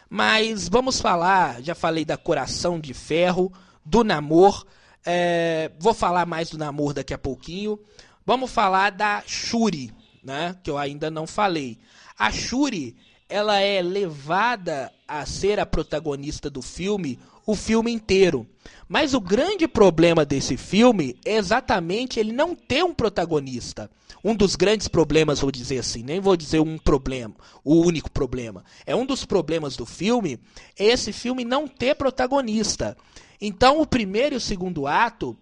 [0.09, 3.51] Mas vamos falar, já falei da Coração de Ferro,
[3.85, 4.65] do Namor,
[5.05, 7.79] é, vou falar mais do Namor daqui a pouquinho.
[8.25, 9.93] Vamos falar da Shuri,
[10.23, 11.77] né, que eu ainda não falei.
[12.17, 12.97] A Shuri,
[13.29, 18.45] ela é levada a ser a protagonista do filme o filme inteiro.
[18.89, 23.89] Mas o grande problema desse filme é exatamente ele não ter um protagonista.
[24.21, 27.33] Um dos grandes problemas, vou dizer assim, nem vou dizer um problema,
[27.63, 28.65] o único problema.
[28.85, 30.37] É um dos problemas do filme,
[30.77, 32.97] é esse filme não ter protagonista.
[33.39, 35.37] Então o primeiro e o segundo ato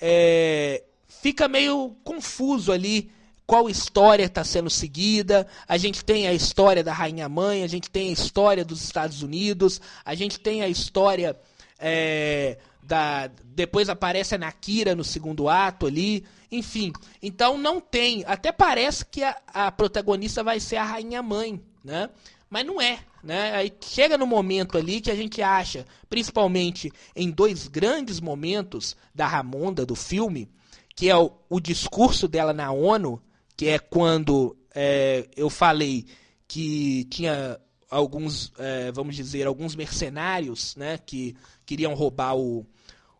[0.00, 3.10] é, fica meio confuso ali
[3.48, 5.46] qual história está sendo seguida.
[5.66, 9.22] A gente tem a história da Rainha Mãe, a gente tem a história dos Estados
[9.22, 11.34] Unidos, a gente tem a história
[11.78, 13.30] é, da.
[13.46, 16.26] Depois aparece a Nakira no segundo ato ali.
[16.52, 16.92] Enfim.
[17.22, 18.22] Então não tem.
[18.26, 22.10] Até parece que a, a protagonista vai ser a Rainha Mãe, né?
[22.50, 23.54] Mas não é, né?
[23.54, 29.26] Aí chega no momento ali que a gente acha, principalmente em dois grandes momentos da
[29.26, 30.50] Ramonda do filme,
[30.94, 33.22] que é o, o discurso dela na ONU
[33.58, 36.06] que é quando é, eu falei
[36.46, 41.34] que tinha alguns, é, vamos dizer, alguns mercenários, né, que
[41.66, 42.64] queriam roubar o,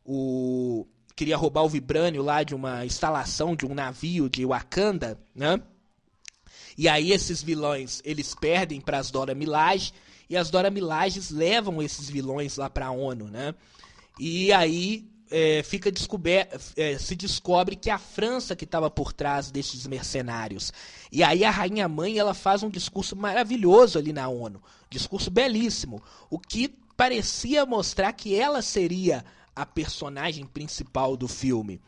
[0.05, 0.87] o
[1.17, 5.61] queria roubar o vibrânio lá de uma instalação de um navio de Wakanda, né?
[6.77, 9.93] E aí esses vilões, eles perdem para as Dora Milaje
[10.31, 13.53] e as Dora Milajes levam esses vilões lá para a ONU, né?
[14.21, 19.13] E aí é, fica descoberto, é, se descobre que é a França que estava por
[19.13, 20.73] trás desses mercenários.
[21.11, 26.03] E aí a rainha mãe ela faz um discurso maravilhoso ali na ONU, discurso belíssimo,
[26.31, 29.25] o que parecia mostrar que ela seria
[29.55, 31.81] a personagem principal do filme.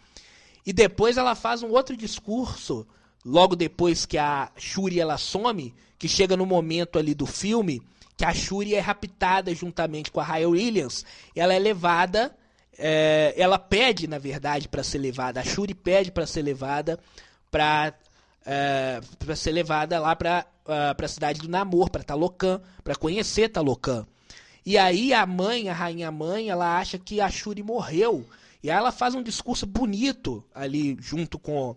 [0.65, 2.87] E depois ela faz um outro discurso,
[3.25, 7.83] logo depois que a Shuri ela some, que chega no momento ali do filme
[8.21, 12.37] que a Shuri é raptada juntamente com a Raya Williams, ela é levada
[12.81, 15.41] é, ela pede, na verdade, para ser levada.
[15.41, 16.99] A Shuri pede para ser levada
[17.51, 17.95] para
[18.45, 22.95] é, para ser levada lá para uh, para a cidade do Namor, para Talocan, para
[22.95, 24.07] conhecer Talocan.
[24.65, 28.27] E aí a mãe, a rainha mãe, ela acha que a Shuri morreu.
[28.63, 31.77] E aí ela faz um discurso bonito ali junto com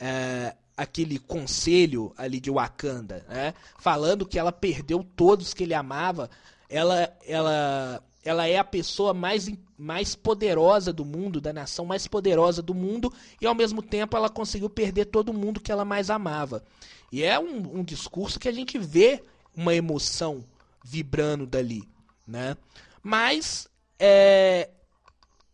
[0.00, 3.54] é, aquele conselho ali de Wakanda, né?
[3.78, 6.30] Falando que ela perdeu todos que ele amava.
[6.68, 12.62] Ela ela ela é a pessoa mais, mais poderosa do mundo, da nação mais poderosa
[12.62, 16.64] do mundo, e ao mesmo tempo ela conseguiu perder todo mundo que ela mais amava.
[17.12, 19.22] E é um, um discurso que a gente vê
[19.54, 20.44] uma emoção
[20.82, 21.86] vibrando dali,
[22.26, 22.56] né?
[23.02, 23.68] Mas
[23.98, 24.70] é,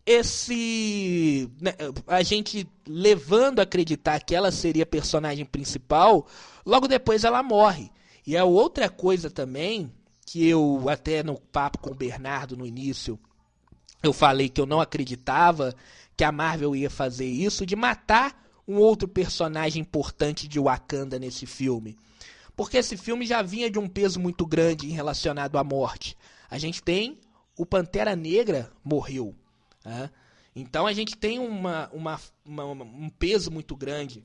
[0.07, 1.75] esse né,
[2.07, 6.27] a gente levando a acreditar que ela seria a personagem principal,
[6.65, 7.91] logo depois ela morre.
[8.27, 9.93] E é outra coisa também
[10.31, 13.19] que eu até no papo com o Bernardo no início
[14.01, 15.75] eu falei que eu não acreditava
[16.17, 21.47] que a Marvel ia fazer isso de matar um outro personagem importante de Wakanda nesse
[21.47, 21.97] filme.
[22.55, 26.17] Porque esse filme já vinha de um peso muito grande relacionado à morte.
[26.49, 27.19] A gente tem
[27.57, 29.35] o Pantera Negra morreu.
[29.85, 30.11] Né?
[30.55, 34.25] Então a gente tem uma, uma, uma, um peso muito grande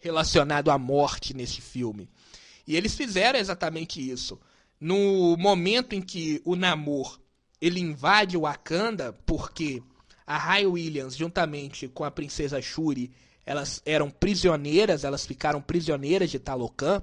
[0.00, 2.08] relacionado à morte nesse filme.
[2.66, 4.40] E eles fizeram exatamente isso
[4.82, 7.20] no momento em que o Namor
[7.60, 9.80] ele invade Wakanda porque
[10.26, 13.12] a Ray Williams, juntamente com a princesa Shuri,
[13.46, 17.00] elas eram prisioneiras, elas ficaram prisioneiras de Talocan.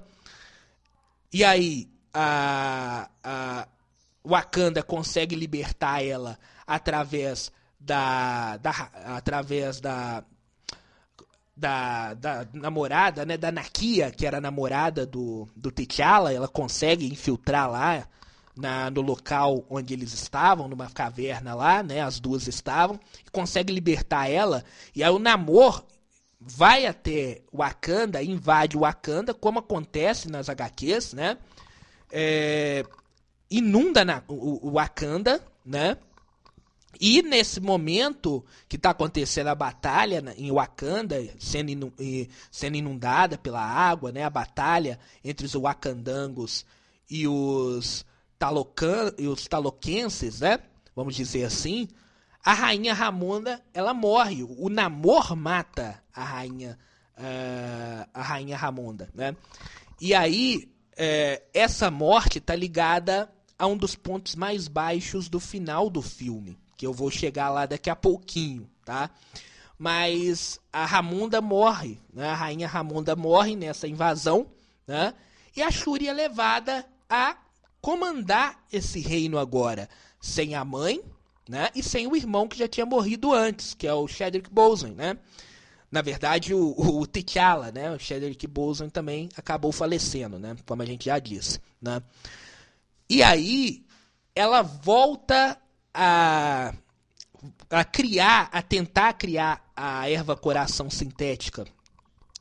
[1.32, 3.68] E aí a, a
[4.22, 8.70] Wakanda consegue libertar ela através da, da
[9.06, 10.22] através da,
[11.60, 17.06] da, da namorada, né, da Nakia, que era a namorada do, do T'Challa, ela consegue
[17.06, 18.08] infiltrar lá
[18.56, 22.98] na, no local onde eles estavam, numa caverna lá, né, as duas estavam,
[23.30, 24.64] consegue libertar ela,
[24.96, 25.84] e aí o Namor
[26.40, 31.36] vai até Wakanda, invade Wakanda, como acontece nas HQs, né,
[32.10, 32.86] é,
[33.50, 35.98] inunda na, o, o Wakanda, né,
[36.98, 41.92] e nesse momento que está acontecendo a batalha em Wakanda, sendo,
[42.50, 46.64] sendo inundada pela água, né, a batalha entre os Wakandangos
[47.08, 48.04] e os,
[48.38, 50.58] Talocan, e os taloquenses, né,
[50.96, 51.88] vamos dizer assim,
[52.42, 54.42] a rainha Ramonda ela morre.
[54.42, 56.78] O Namor mata a rainha,
[57.16, 59.10] uh, a rainha Ramonda.
[59.14, 59.36] Né?
[60.00, 65.90] E aí, uh, essa morte está ligada a um dos pontos mais baixos do final
[65.90, 69.10] do filme que eu vou chegar lá daqui a pouquinho, tá?
[69.78, 72.26] Mas a Ramunda morre, né?
[72.26, 74.46] A rainha Ramunda morre nessa invasão,
[74.86, 75.12] né?
[75.54, 77.36] E a Shuri é levada a
[77.82, 81.02] comandar esse reino agora, sem a mãe,
[81.46, 81.68] né?
[81.74, 85.18] E sem o irmão que já tinha morrido antes, que é o Chadwick Boseman, né?
[85.90, 87.90] Na verdade, o, o T'Challa, né?
[87.90, 90.56] O Chadwick Boseman também acabou falecendo, né?
[90.64, 92.02] Como a gente já disse, né?
[93.06, 93.84] E aí,
[94.34, 95.60] ela volta
[95.94, 96.72] a,
[97.70, 101.66] a criar, a tentar criar a erva coração sintética,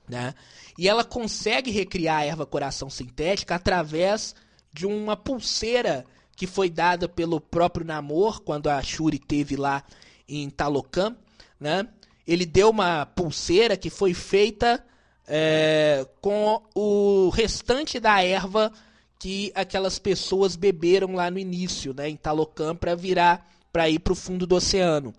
[0.07, 0.33] né?
[0.77, 4.35] E ela consegue recriar a erva coração sintética através
[4.71, 9.83] de uma pulseira que foi dada pelo próprio Namor quando a Shuri teve lá
[10.27, 11.15] em Talocan,
[11.59, 11.87] né?
[12.25, 14.83] Ele deu uma pulseira que foi feita
[15.27, 18.71] é, com o restante da erva
[19.19, 24.13] que aquelas pessoas beberam lá no início, né, em Talocan, para virar, para ir para
[24.13, 25.13] o fundo do oceano.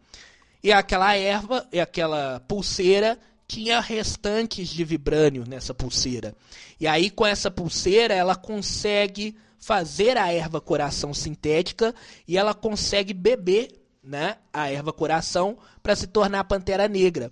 [0.64, 6.34] E aquela erva, e aquela pulseira tinha restantes de vibrânio nessa pulseira.
[6.80, 11.94] E aí com essa pulseira ela consegue fazer a erva coração sintética
[12.26, 13.68] e ela consegue beber,
[14.02, 17.30] né, a erva coração para se tornar a pantera negra.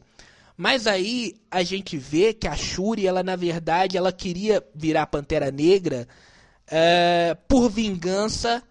[0.55, 5.53] Mas aí a gente vê que a Shuri, ela na verdade, ela queria virar Pantera
[5.53, 6.09] Negra
[6.71, 8.63] é, por vingança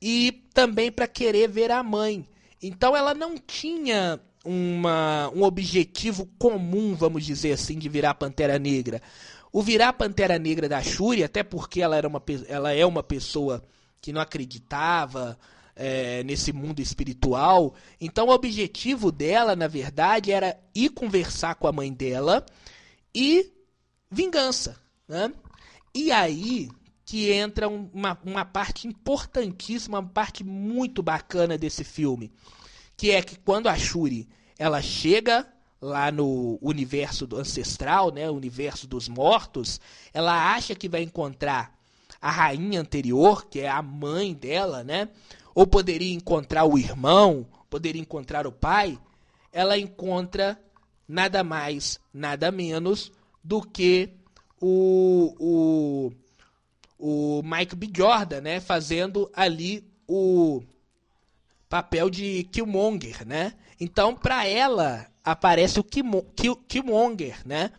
[0.00, 2.26] e também para querer ver a mãe.
[2.62, 9.00] Então ela não tinha uma, um objetivo comum, vamos dizer assim, de virar Pantera Negra.
[9.52, 13.62] O virar Pantera Negra da Shuri, até porque ela, era uma, ela é uma pessoa
[14.00, 15.38] que não acreditava
[15.76, 21.72] é, nesse mundo espiritual, então o objetivo dela, na verdade, era ir conversar com a
[21.72, 22.44] mãe dela
[23.14, 23.50] e
[24.10, 24.76] vingança.
[25.08, 25.32] Né?
[25.94, 26.68] E aí,
[27.04, 32.32] que entra uma, uma parte importantíssima, uma parte muito bacana desse filme,
[32.96, 34.28] que é que quando a Shuri
[34.58, 35.46] ela chega
[35.80, 39.80] lá no universo ancestral, né, o universo dos mortos,
[40.14, 41.78] ela acha que vai encontrar
[42.20, 45.10] a rainha anterior, que é a mãe dela, né?
[45.54, 48.98] Ou poderia encontrar o irmão, poderia encontrar o pai.
[49.52, 50.58] Ela encontra
[51.06, 53.12] nada mais, nada menos
[53.42, 54.08] do que
[54.58, 56.12] o, o
[56.98, 57.90] o Mike B.
[57.94, 60.62] Jordan, né, fazendo ali o
[61.68, 63.54] papel de Killmonger, né?
[63.80, 67.72] Então, para ela aparece o Killmonger, né?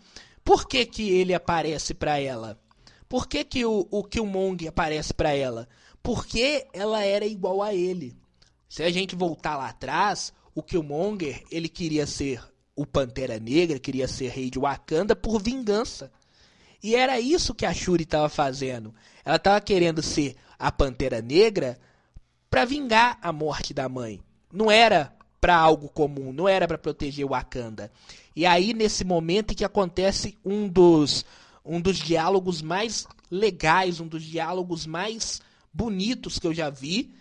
[0.44, 2.60] Por que, que ele aparece para ela?
[3.08, 5.68] Por que, que o, o Killmonger aparece para ela?
[6.04, 8.16] Porque ela era igual a ele.
[8.68, 12.44] Se a gente voltar lá atrás, o Killmonger, ele queria ser
[12.76, 16.12] o Pantera Negra, queria ser rei de Wakanda por vingança.
[16.86, 18.94] E era isso que a Shuri estava fazendo.
[19.26, 21.80] Ela estava querendo ser a Pantera Negra
[22.48, 24.22] para vingar a morte da mãe.
[24.54, 27.92] Não era para algo comum, não era para proteger Wakanda.
[28.36, 31.26] E aí nesse momento em que acontece um dos
[31.66, 35.42] um dos diálogos mais legais, um dos diálogos mais
[35.74, 37.16] bonitos que eu já vi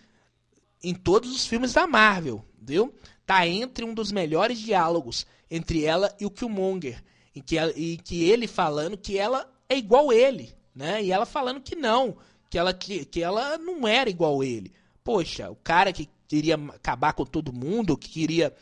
[0.83, 2.93] em todos os filmes da Marvel, viu?
[3.25, 7.03] Tá entre um dos melhores diálogos entre ela e o Killmonger,
[7.35, 11.01] em que, que ele falando que ela é igual ele né?
[11.01, 12.17] E ela falando que não,
[12.49, 14.73] que ela, que, que ela não era igual ele.
[15.03, 18.53] Poxa, o cara que queria acabar com todo mundo, que queria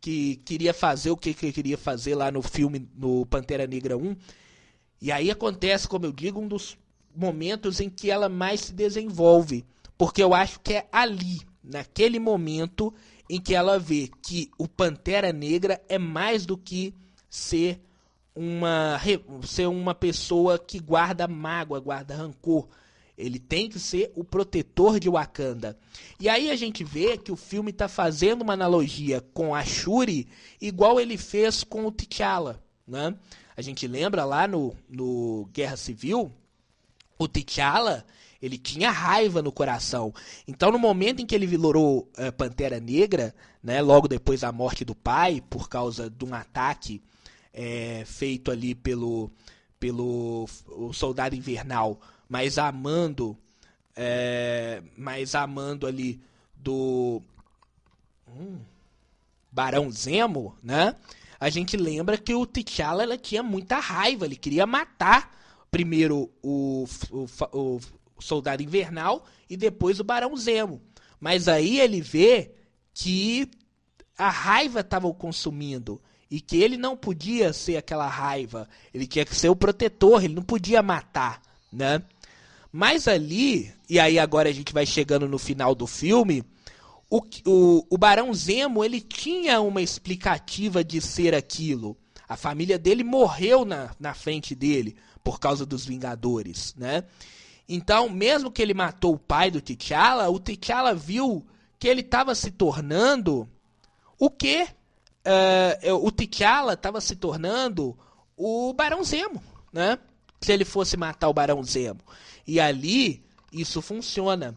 [0.00, 4.16] que queria fazer o que, que queria fazer lá no filme no Pantera Negra 1.
[5.02, 6.78] E aí acontece, como eu digo, um dos
[7.16, 9.64] momentos em que ela mais se desenvolve,
[9.96, 12.94] porque eu acho que é ali, naquele momento
[13.28, 16.94] em que ela vê que o Pantera Negra é mais do que
[17.28, 17.80] ser
[18.38, 19.00] uma,
[19.42, 22.68] ser uma pessoa que guarda mágoa, guarda rancor.
[23.16, 25.76] Ele tem que ser o protetor de Wakanda.
[26.20, 30.28] E aí a gente vê que o filme está fazendo uma analogia com a Shuri,
[30.60, 32.62] igual ele fez com o T'Challa.
[32.86, 33.12] Né?
[33.56, 36.30] A gente lembra lá no, no Guerra Civil,
[37.18, 38.06] o T'Challa
[38.40, 40.14] ele tinha raiva no coração.
[40.46, 44.84] Então, no momento em que ele virou uh, Pantera Negra, né, logo depois da morte
[44.84, 47.02] do pai, por causa de um ataque
[47.60, 49.32] é, feito ali pelo,
[49.80, 53.36] pelo o Soldado Invernal, mas amando,
[53.96, 56.20] é, mas amando ali
[56.54, 57.20] do
[58.28, 58.60] hum,
[59.50, 60.94] Barão Zemo, né?
[61.40, 65.36] A gente lembra que o T'Challa ela tinha muita raiva, ele queria matar
[65.68, 67.80] primeiro o, o, o
[68.20, 70.80] Soldado Invernal e depois o Barão Zemo.
[71.18, 72.52] Mas aí ele vê
[72.94, 73.50] que
[74.16, 76.00] a raiva estava o consumindo
[76.30, 80.34] e que ele não podia ser aquela raiva, ele tinha que ser o protetor, ele
[80.34, 81.40] não podia matar,
[81.72, 82.02] né?
[82.70, 86.44] Mas ali, e aí agora a gente vai chegando no final do filme,
[87.10, 91.96] o, o, o Barão Zemo, ele tinha uma explicativa de ser aquilo.
[92.28, 97.04] A família dele morreu na, na frente dele por causa dos Vingadores, né?
[97.66, 101.46] Então, mesmo que ele matou o pai do T'Challa, o T'Challa viu
[101.78, 103.48] que ele estava se tornando
[104.18, 104.66] o que
[105.28, 107.96] uh, o T'Challa estava se tornando
[108.36, 109.42] o Barão Zemo,
[109.72, 109.98] né?
[110.40, 112.00] Se ele fosse matar o Barão Zemo.
[112.46, 114.56] E ali isso funciona.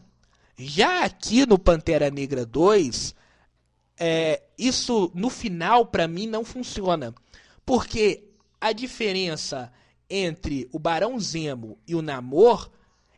[0.56, 3.14] Já aqui no Pantera Negra 2,
[3.98, 7.14] é, isso no final para mim não funciona.
[7.64, 8.24] Porque
[8.60, 9.72] a diferença
[10.08, 12.70] entre o Barão Zemo e o Namor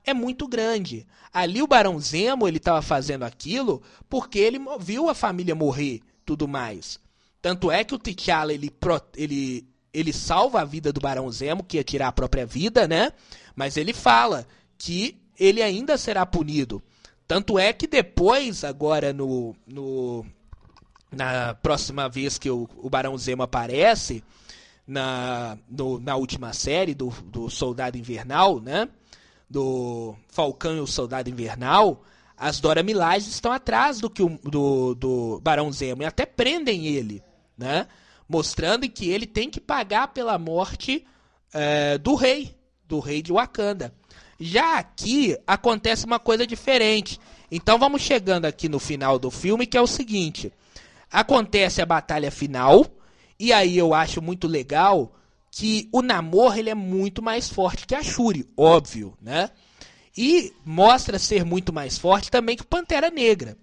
[0.04, 1.06] é muito grande.
[1.32, 6.46] Ali o Barão Zemo, ele estava fazendo aquilo porque ele viu a família morrer, tudo
[6.46, 7.00] mais.
[7.44, 8.72] Tanto é que o T'Challa, ele,
[9.14, 13.12] ele, ele salva a vida do Barão Zemo, que ia tirar a própria vida, né?
[13.54, 14.48] Mas ele fala
[14.78, 16.82] que ele ainda será punido.
[17.28, 20.24] Tanto é que depois, agora no, no
[21.12, 24.24] na próxima vez que o, o Barão Zemo aparece,
[24.86, 28.88] na, no, na última série do, do Soldado Invernal, né?
[29.50, 32.02] do Falcão e o Soldado Invernal,
[32.38, 36.86] as Dora Milaje estão atrás do que o, do, do Barão Zemo e até prendem
[36.86, 37.22] ele,
[37.56, 37.86] né?
[38.28, 41.06] Mostrando que ele tem que pagar pela morte
[41.52, 42.56] é, do rei,
[42.86, 43.94] do rei de Wakanda.
[44.38, 47.20] Já aqui acontece uma coisa diferente.
[47.50, 50.52] Então vamos chegando aqui no final do filme, que é o seguinte:
[51.10, 52.84] acontece a batalha final,
[53.38, 55.14] e aí eu acho muito legal
[55.50, 59.50] que o Namor ele é muito mais forte que a Shuri, óbvio, né?
[60.16, 63.56] E mostra ser muito mais forte também que Pantera Negra.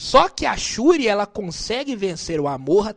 [0.00, 2.96] Só que a Shuri ela consegue vencer o amor,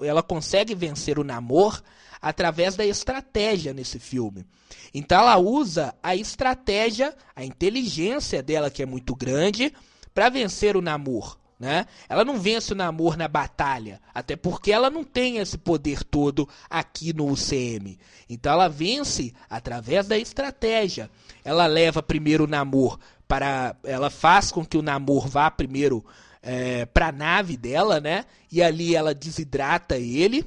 [0.00, 1.82] ela consegue vencer o Namor
[2.22, 4.46] através da estratégia nesse filme.
[4.94, 9.74] Então ela usa a estratégia, a inteligência dela que é muito grande
[10.14, 11.36] para vencer o Namor.
[11.58, 11.86] Né?
[12.08, 16.48] Ela não vence o Namor na batalha, até porque ela não tem esse poder todo
[16.70, 17.98] aqui no UCM.
[18.30, 21.10] Então ela vence através da estratégia.
[21.44, 26.04] Ela leva primeiro o Namor para, ela faz com que o Namor vá primeiro
[26.44, 28.26] é, a nave dela, né?
[28.52, 30.44] E ali ela desidrata ele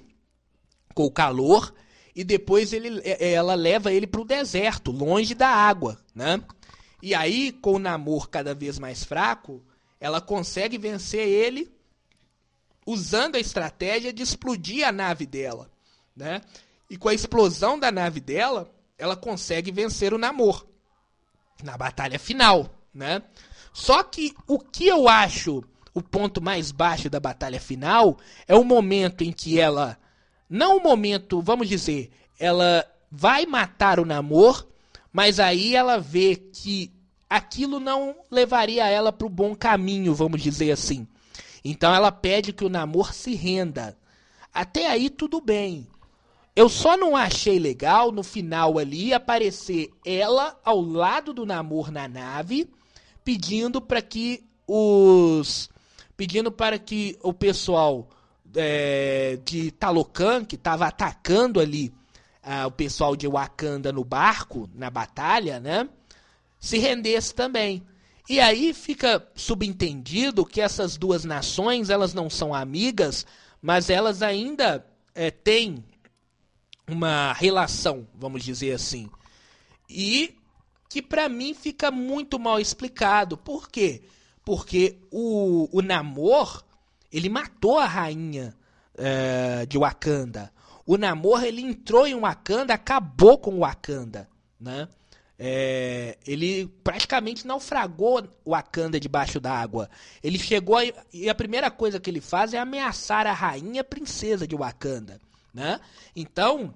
[0.93, 1.73] com o calor
[2.15, 6.41] e depois ele, é, ela leva ele para o deserto, longe da água, né?
[7.01, 9.63] E aí, com o Namor cada vez mais fraco,
[9.99, 11.71] ela consegue vencer ele
[12.85, 15.69] usando a estratégia de explodir a nave dela,
[16.15, 16.41] né?
[16.89, 20.65] E com a explosão da nave dela, ela consegue vencer o Namor
[21.63, 23.21] na batalha final, né?
[23.73, 25.63] Só que o que eu acho
[25.97, 28.17] o ponto mais baixo da batalha final
[28.47, 29.97] é o momento em que ela
[30.49, 34.65] não o momento, vamos dizer, ela vai matar o Namor,
[35.11, 36.93] mas aí ela vê que
[37.29, 41.07] aquilo não levaria ela para o bom caminho, vamos dizer assim.
[41.63, 43.97] Então ela pede que o namoro se renda.
[44.53, 45.87] Até aí tudo bem.
[46.55, 52.07] Eu só não achei legal no final ali aparecer ela ao lado do namoro na
[52.07, 52.69] nave,
[53.23, 55.69] pedindo para que os
[56.17, 58.09] pedindo para que o pessoal
[58.55, 61.93] é, de Talocan que estava atacando ali
[62.43, 65.87] ah, o pessoal de Wakanda no barco na batalha, né?
[66.59, 67.83] se rendesse também.
[68.29, 73.25] E aí fica subentendido que essas duas nações elas não são amigas,
[73.61, 74.85] mas elas ainda
[75.15, 75.83] é, têm
[76.89, 79.09] uma relação, vamos dizer assim.
[79.89, 80.35] E
[80.89, 83.37] que para mim fica muito mal explicado.
[83.37, 84.01] Por quê?
[84.01, 84.16] Porque
[85.11, 86.63] o, o Namor,
[87.11, 88.55] ele matou a rainha
[88.97, 90.51] é, de Wakanda.
[90.85, 94.29] O Namor, ele entrou em Wakanda, acabou com Wakanda,
[94.59, 94.87] né?
[95.39, 99.89] É, ele praticamente naufragou Wakanda debaixo d'água.
[100.23, 100.83] Ele chegou a,
[101.13, 105.21] e a primeira coisa que ele faz é ameaçar a rainha princesa de Wakanda,
[105.53, 105.79] né?
[106.15, 106.73] Então,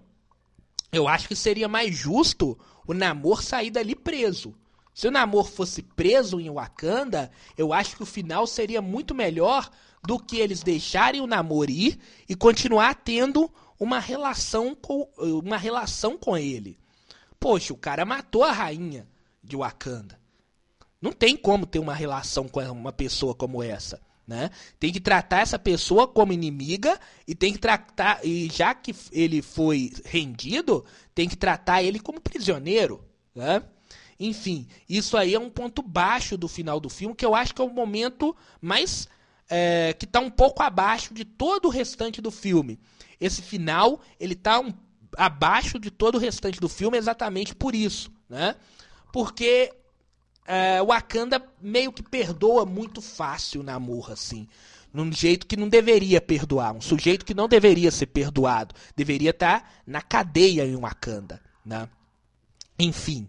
[0.91, 4.53] eu acho que seria mais justo o Namor sair dali preso.
[4.93, 9.69] Se o Namor fosse preso em Wakanda, eu acho que o final seria muito melhor
[10.03, 16.17] do que eles deixarem o Namor ir e continuar tendo uma relação com, uma relação
[16.17, 16.77] com ele.
[17.39, 19.07] Poxa, o cara matou a rainha
[19.43, 20.19] de Wakanda.
[21.01, 23.99] Não tem como ter uma relação com uma pessoa como essa.
[24.27, 24.51] Né?
[24.79, 29.41] Tem que tratar essa pessoa como inimiga e tem que tratar e já que ele
[29.41, 33.03] foi rendido, tem que tratar ele como prisioneiro,
[33.35, 33.63] né?
[34.23, 37.61] Enfim, isso aí é um ponto baixo do final do filme que eu acho que
[37.61, 39.07] é o momento mais
[39.49, 42.79] é, que está um pouco abaixo de todo o restante do filme.
[43.19, 44.71] Esse final ele está um,
[45.17, 48.55] abaixo de todo o restante do filme exatamente por isso, né?
[49.11, 49.73] Porque
[50.45, 54.47] é, Wakanda meio que perdoa muito fácil Namor, assim.
[54.93, 56.75] Num jeito que não deveria perdoar.
[56.75, 58.75] Um sujeito que não deveria ser perdoado.
[58.95, 61.89] Deveria estar tá na cadeia em Wakanda, né?
[62.77, 63.27] Enfim.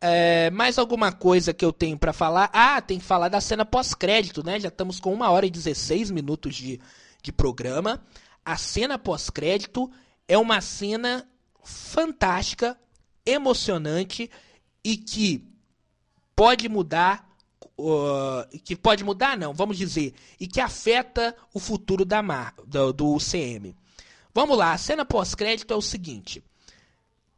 [0.00, 2.50] É, mais alguma coisa que eu tenho para falar?
[2.52, 4.60] Ah, tem que falar da cena pós-crédito, né?
[4.60, 6.80] Já estamos com 1 hora e 16 minutos de,
[7.22, 8.02] de programa.
[8.44, 9.90] A cena pós-crédito
[10.28, 11.26] é uma cena
[11.62, 12.78] fantástica,
[13.24, 14.30] emocionante
[14.84, 15.44] e que
[16.36, 17.28] pode mudar,
[17.78, 22.92] uh, que pode mudar não, vamos dizer, e que afeta o futuro da Mar, do,
[22.92, 23.74] do UCM.
[24.32, 26.44] Vamos lá, a cena pós-crédito é o seguinte.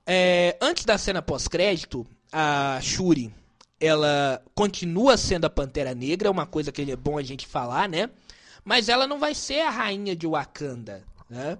[0.04, 3.32] É, antes da cena pós-crédito, a Shuri,
[3.80, 7.88] ela continua sendo a Pantera Negra, é uma coisa que é bom a gente falar,
[7.88, 8.10] né?
[8.64, 11.58] Mas ela não vai ser a rainha de Wakanda, né?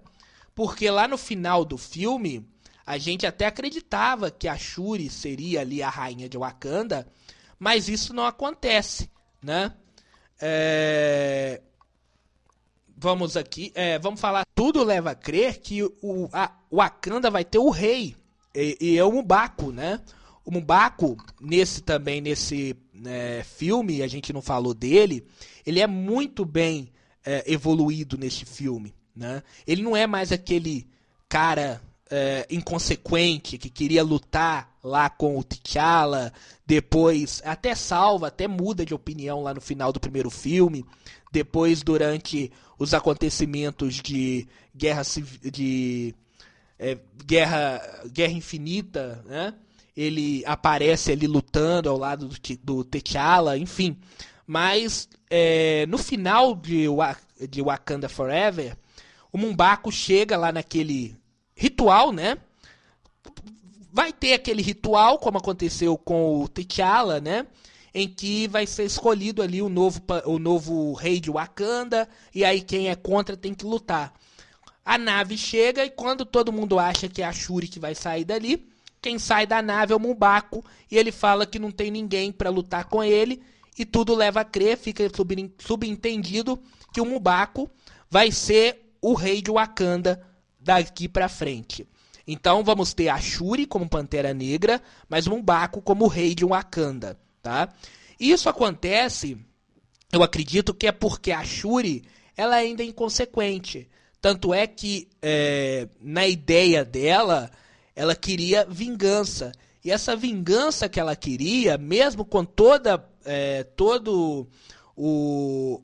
[0.55, 2.45] Porque lá no final do filme,
[2.85, 7.07] a gente até acreditava que a Shuri seria ali a rainha de Wakanda,
[7.59, 9.11] mas isso não acontece,
[9.43, 9.73] né?
[10.41, 11.63] É...
[12.97, 14.45] Vamos aqui, é, vamos falar.
[14.55, 18.17] Tudo leva a crer que o a, Wakanda vai ter o rei
[18.53, 20.01] e, e é o Mubako, né?
[20.49, 25.23] O Mubako nesse também nesse né, filme a gente não falou dele.
[25.67, 26.91] Ele é muito bem
[27.23, 29.43] é, evoluído neste filme, né?
[29.67, 30.89] Ele não é mais aquele
[31.29, 36.33] cara é, inconsequente que queria lutar lá com o T'Challa,
[36.65, 40.83] depois até salva, até muda de opinião lá no final do primeiro filme,
[41.31, 45.03] depois durante os acontecimentos de guerra
[45.53, 46.15] de
[46.79, 46.97] é,
[47.27, 49.53] guerra guerra infinita, né?
[49.99, 53.99] Ele aparece ali lutando ao lado do, do T'Challa, enfim.
[54.47, 56.85] Mas é, no final de,
[57.51, 58.77] de Wakanda Forever,
[59.33, 61.17] o Mumbaco chega lá naquele
[61.53, 62.39] ritual, né?
[63.93, 67.45] Vai ter aquele ritual, como aconteceu com o T'Challa, né?
[67.93, 72.61] Em que vai ser escolhido ali o novo, o novo rei de Wakanda, e aí
[72.61, 74.15] quem é contra tem que lutar.
[74.85, 78.25] A nave chega e quando todo mundo acha que é a Shuri que vai sair
[78.25, 78.69] dali,
[79.01, 82.51] quem sai da nave é o Mumbaco, e ele fala que não tem ninguém para
[82.51, 83.43] lutar com ele,
[83.79, 85.05] e tudo leva a crer, fica
[85.59, 86.59] subentendido
[86.93, 87.71] que o Mumbaco
[88.11, 90.25] vai ser o rei de Wakanda
[90.59, 91.87] daqui para frente.
[92.27, 97.69] Então vamos ter a Shuri como Pantera Negra, mas Mumbaco como rei de Wakanda, tá?
[98.19, 99.39] Isso acontece,
[100.13, 102.05] eu acredito que é porque a Shuri
[102.37, 103.89] ela ainda é inconsequente.
[104.21, 107.51] Tanto é que é, na ideia dela,
[107.99, 109.51] ela queria vingança.
[109.85, 114.47] E essa vingança que ela queria, mesmo com toda é, todo
[114.97, 115.83] o,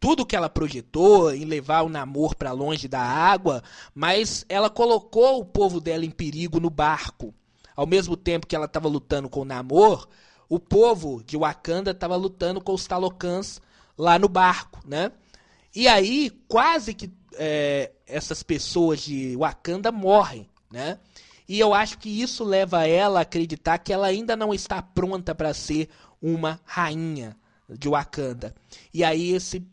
[0.00, 3.62] tudo que ela projetou em levar o namoro para longe da água,
[3.94, 7.34] mas ela colocou o povo dela em perigo no barco.
[7.76, 10.08] Ao mesmo tempo que ela estava lutando com o Namor,
[10.48, 13.60] o povo de Wakanda estava lutando com os Talocans
[13.98, 15.12] lá no barco, né?
[15.74, 20.98] E aí, quase que é, essas pessoas de Wakanda morrem, né?
[21.48, 25.34] E eu acho que isso leva ela a acreditar que ela ainda não está pronta
[25.34, 25.88] para ser
[26.20, 27.36] uma rainha
[27.68, 28.54] de Wakanda.
[28.92, 29.66] E aí esse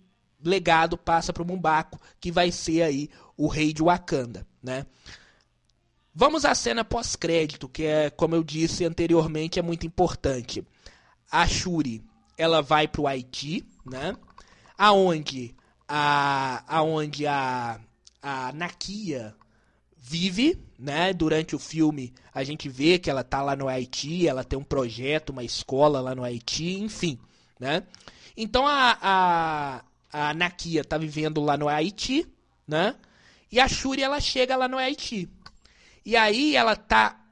[0.44, 4.86] legado passa para o Mumbaco, que vai ser aí o rei de Wakanda, né?
[6.14, 10.66] Vamos à cena pós-crédito, que é, como eu disse anteriormente, é muito importante.
[11.32, 12.04] A Shuri,
[12.38, 14.16] ela vai para o Haiti, né?
[14.78, 15.56] Aonde
[15.88, 17.80] a aonde a
[18.22, 19.36] a Nakia
[20.10, 21.14] vive, né?
[21.14, 24.64] Durante o filme a gente vê que ela tá lá no Haiti, ela tem um
[24.64, 27.19] projeto, uma escola lá no Haiti, enfim,
[27.60, 27.84] né?
[28.36, 32.26] Então a, a, a Nakia tá vivendo lá no Haiti,
[32.68, 32.95] né?
[33.52, 35.30] E a Shuri ela chega lá no Haiti.
[36.03, 37.23] E aí ela tá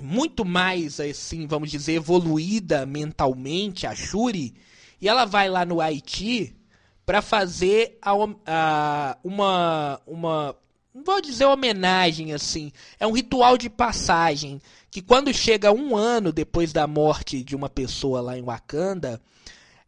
[0.00, 4.54] muito mais assim, vamos dizer, evoluída mentalmente a Shuri,
[4.98, 6.56] e ela vai lá no Haiti
[7.04, 8.12] para fazer a,
[8.46, 10.56] a, uma uma
[10.96, 16.32] não vou dizer homenagem assim, é um ritual de passagem que quando chega um ano
[16.32, 19.20] depois da morte de uma pessoa lá em Wakanda,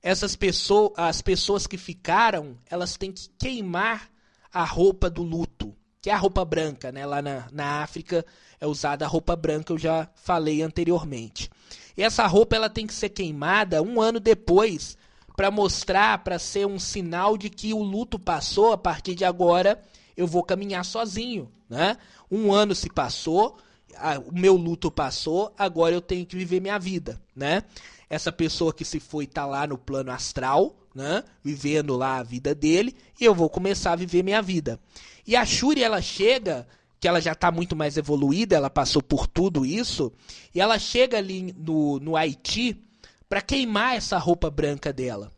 [0.02, 4.10] essas pessoas, as pessoas que ficaram, elas têm que queimar
[4.52, 7.06] a roupa do luto, que é a roupa branca, né?
[7.06, 8.24] Lá na, na África
[8.60, 11.50] é usada a roupa branca, eu já falei anteriormente.
[11.96, 14.96] E essa roupa ela tem que ser queimada um ano depois
[15.34, 19.82] para mostrar, para ser um sinal de que o luto passou, a partir de agora
[20.18, 21.96] eu vou caminhar sozinho, né?
[22.28, 23.56] Um ano se passou,
[23.96, 27.62] a, o meu luto passou, agora eu tenho que viver minha vida, né?
[28.10, 31.22] Essa pessoa que se foi tá lá no plano astral, né?
[31.40, 34.80] Vivendo lá a vida dele, e eu vou começar a viver minha vida.
[35.24, 36.66] E a Shuri ela chega,
[36.98, 40.12] que ela já está muito mais evoluída, ela passou por tudo isso,
[40.52, 42.84] e ela chega ali no, no Haiti
[43.28, 45.30] para queimar essa roupa branca dela.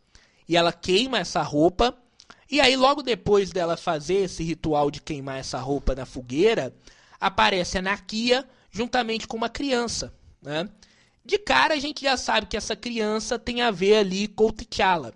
[0.49, 1.95] E ela queima essa roupa,
[2.51, 6.75] e aí logo depois dela fazer esse ritual de queimar essa roupa na fogueira,
[7.19, 10.69] aparece a Nakia juntamente com uma criança, né?
[11.23, 14.51] De cara a gente já sabe que essa criança tem a ver ali com o
[14.51, 15.13] T'Challa.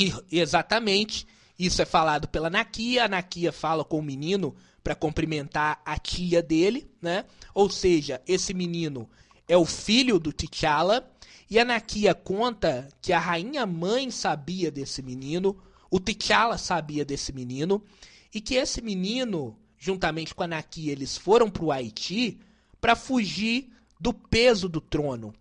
[0.00, 1.26] E exatamente
[1.58, 3.04] isso é falado pela Nakia.
[3.04, 7.24] A Nakia fala com o menino para cumprimentar a tia dele, né?
[7.52, 9.08] Ou seja, esse menino
[9.46, 11.08] é o filho do T'Challa.
[11.50, 15.60] E a Nakia conta que a rainha mãe sabia desse menino,
[15.92, 17.80] o T'Challa sabia desse menino,
[18.34, 22.38] e que esse menino juntamente com a Nakia, eles foram para o Haiti
[22.80, 25.34] para fugir do peso do trono,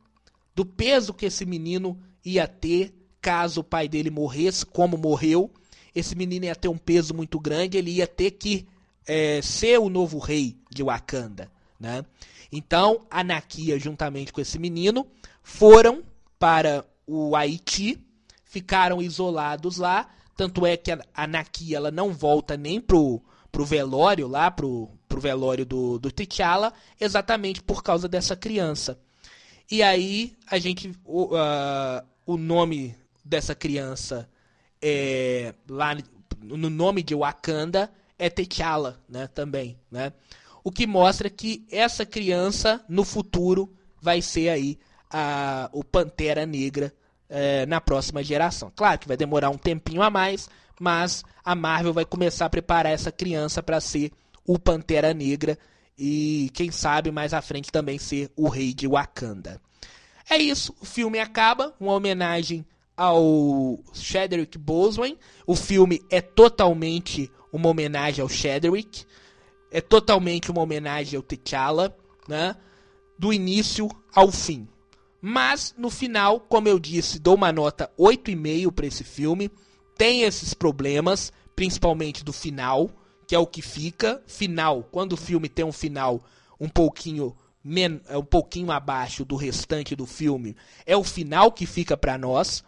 [0.56, 2.92] do peso que esse menino ia ter
[3.22, 5.52] caso o pai dele morresse, como morreu.
[5.94, 8.68] Esse menino ia ter um peso muito grande, ele ia ter que
[9.06, 12.04] é, ser o novo rei de Wakanda, né?
[12.52, 15.06] Então, a Nakia, juntamente com esse menino,
[15.44, 16.02] foram
[16.40, 18.04] para o Haiti,
[18.44, 20.10] ficaram isolados lá.
[20.36, 23.22] Tanto é que a Nakia ela não volta nem pro
[23.52, 28.98] pro velório lá, pro, pro velório do, do T'Challa, exatamente por causa dessa criança.
[29.70, 30.92] E aí a gente.
[31.04, 34.30] O, uh, o nome dessa criança
[34.82, 35.54] é.
[35.70, 35.96] Lá
[36.42, 39.28] no nome de Wakanda é T'Challa, né?
[39.28, 40.14] Também, né?
[40.64, 44.78] O que mostra que essa criança no futuro vai ser aí
[45.10, 46.94] a, o Pantera Negra
[47.32, 48.72] é, na próxima geração.
[48.76, 50.50] Claro que vai demorar um tempinho a mais,
[50.80, 54.12] mas a Marvel vai começar a preparar essa criança para ser
[54.46, 55.58] o Pantera Negra
[55.98, 59.62] e quem sabe mais à frente também ser o rei de Wakanda.
[60.30, 65.18] É isso, o filme acaba, uma homenagem ao Chadwick Boseman.
[65.48, 69.06] O filme é totalmente uma homenagem ao Chadwick,
[69.72, 71.96] é totalmente uma homenagem ao T'Challa,
[72.28, 72.56] né?
[73.18, 74.68] Do início ao fim.
[75.22, 79.52] Mas no final, como eu disse, dou uma nota 8,5 para esse filme
[80.02, 82.90] tem esses problemas, principalmente do final,
[83.28, 84.20] que é o que fica.
[84.26, 86.24] Final, quando o filme tem um final
[86.60, 90.56] um pouquinho men um pouquinho abaixo do restante do filme,
[90.88, 92.64] é o final que fica para nós.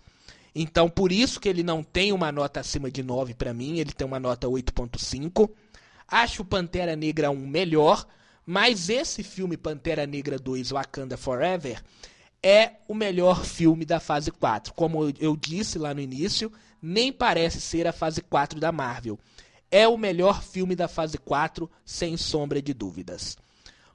[0.54, 3.94] Então, por isso que ele não tem uma nota acima de 9 para mim, ele
[3.94, 5.50] tem uma nota 8.5.
[6.08, 8.06] Acho Pantera Negra 1 melhor,
[8.46, 11.82] mas esse filme Pantera Negra 2 Wakanda Forever
[12.44, 14.74] é o melhor filme da fase 4.
[14.74, 16.52] Como eu disse lá no início,
[16.82, 19.18] nem parece ser a fase 4 da Marvel.
[19.72, 23.38] É o melhor filme da fase 4, sem sombra de dúvidas.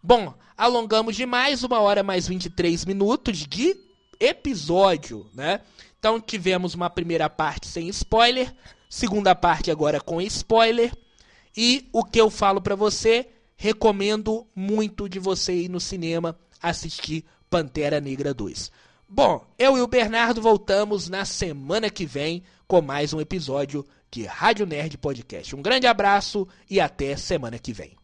[0.03, 3.77] Bom, alongamos demais, uma hora mais 23 minutos de
[4.19, 5.61] episódio, né?
[5.99, 8.53] Então tivemos uma primeira parte sem spoiler,
[8.89, 10.93] segunda parte agora com spoiler.
[11.57, 17.25] E o que eu falo para você, recomendo muito de você ir no cinema assistir
[17.51, 18.71] Pantera Negra 2.
[19.09, 24.25] Bom, eu e o Bernardo voltamos na semana que vem com mais um episódio de
[24.25, 25.57] Rádio Nerd Podcast.
[25.57, 27.98] Um grande abraço e até semana que vem.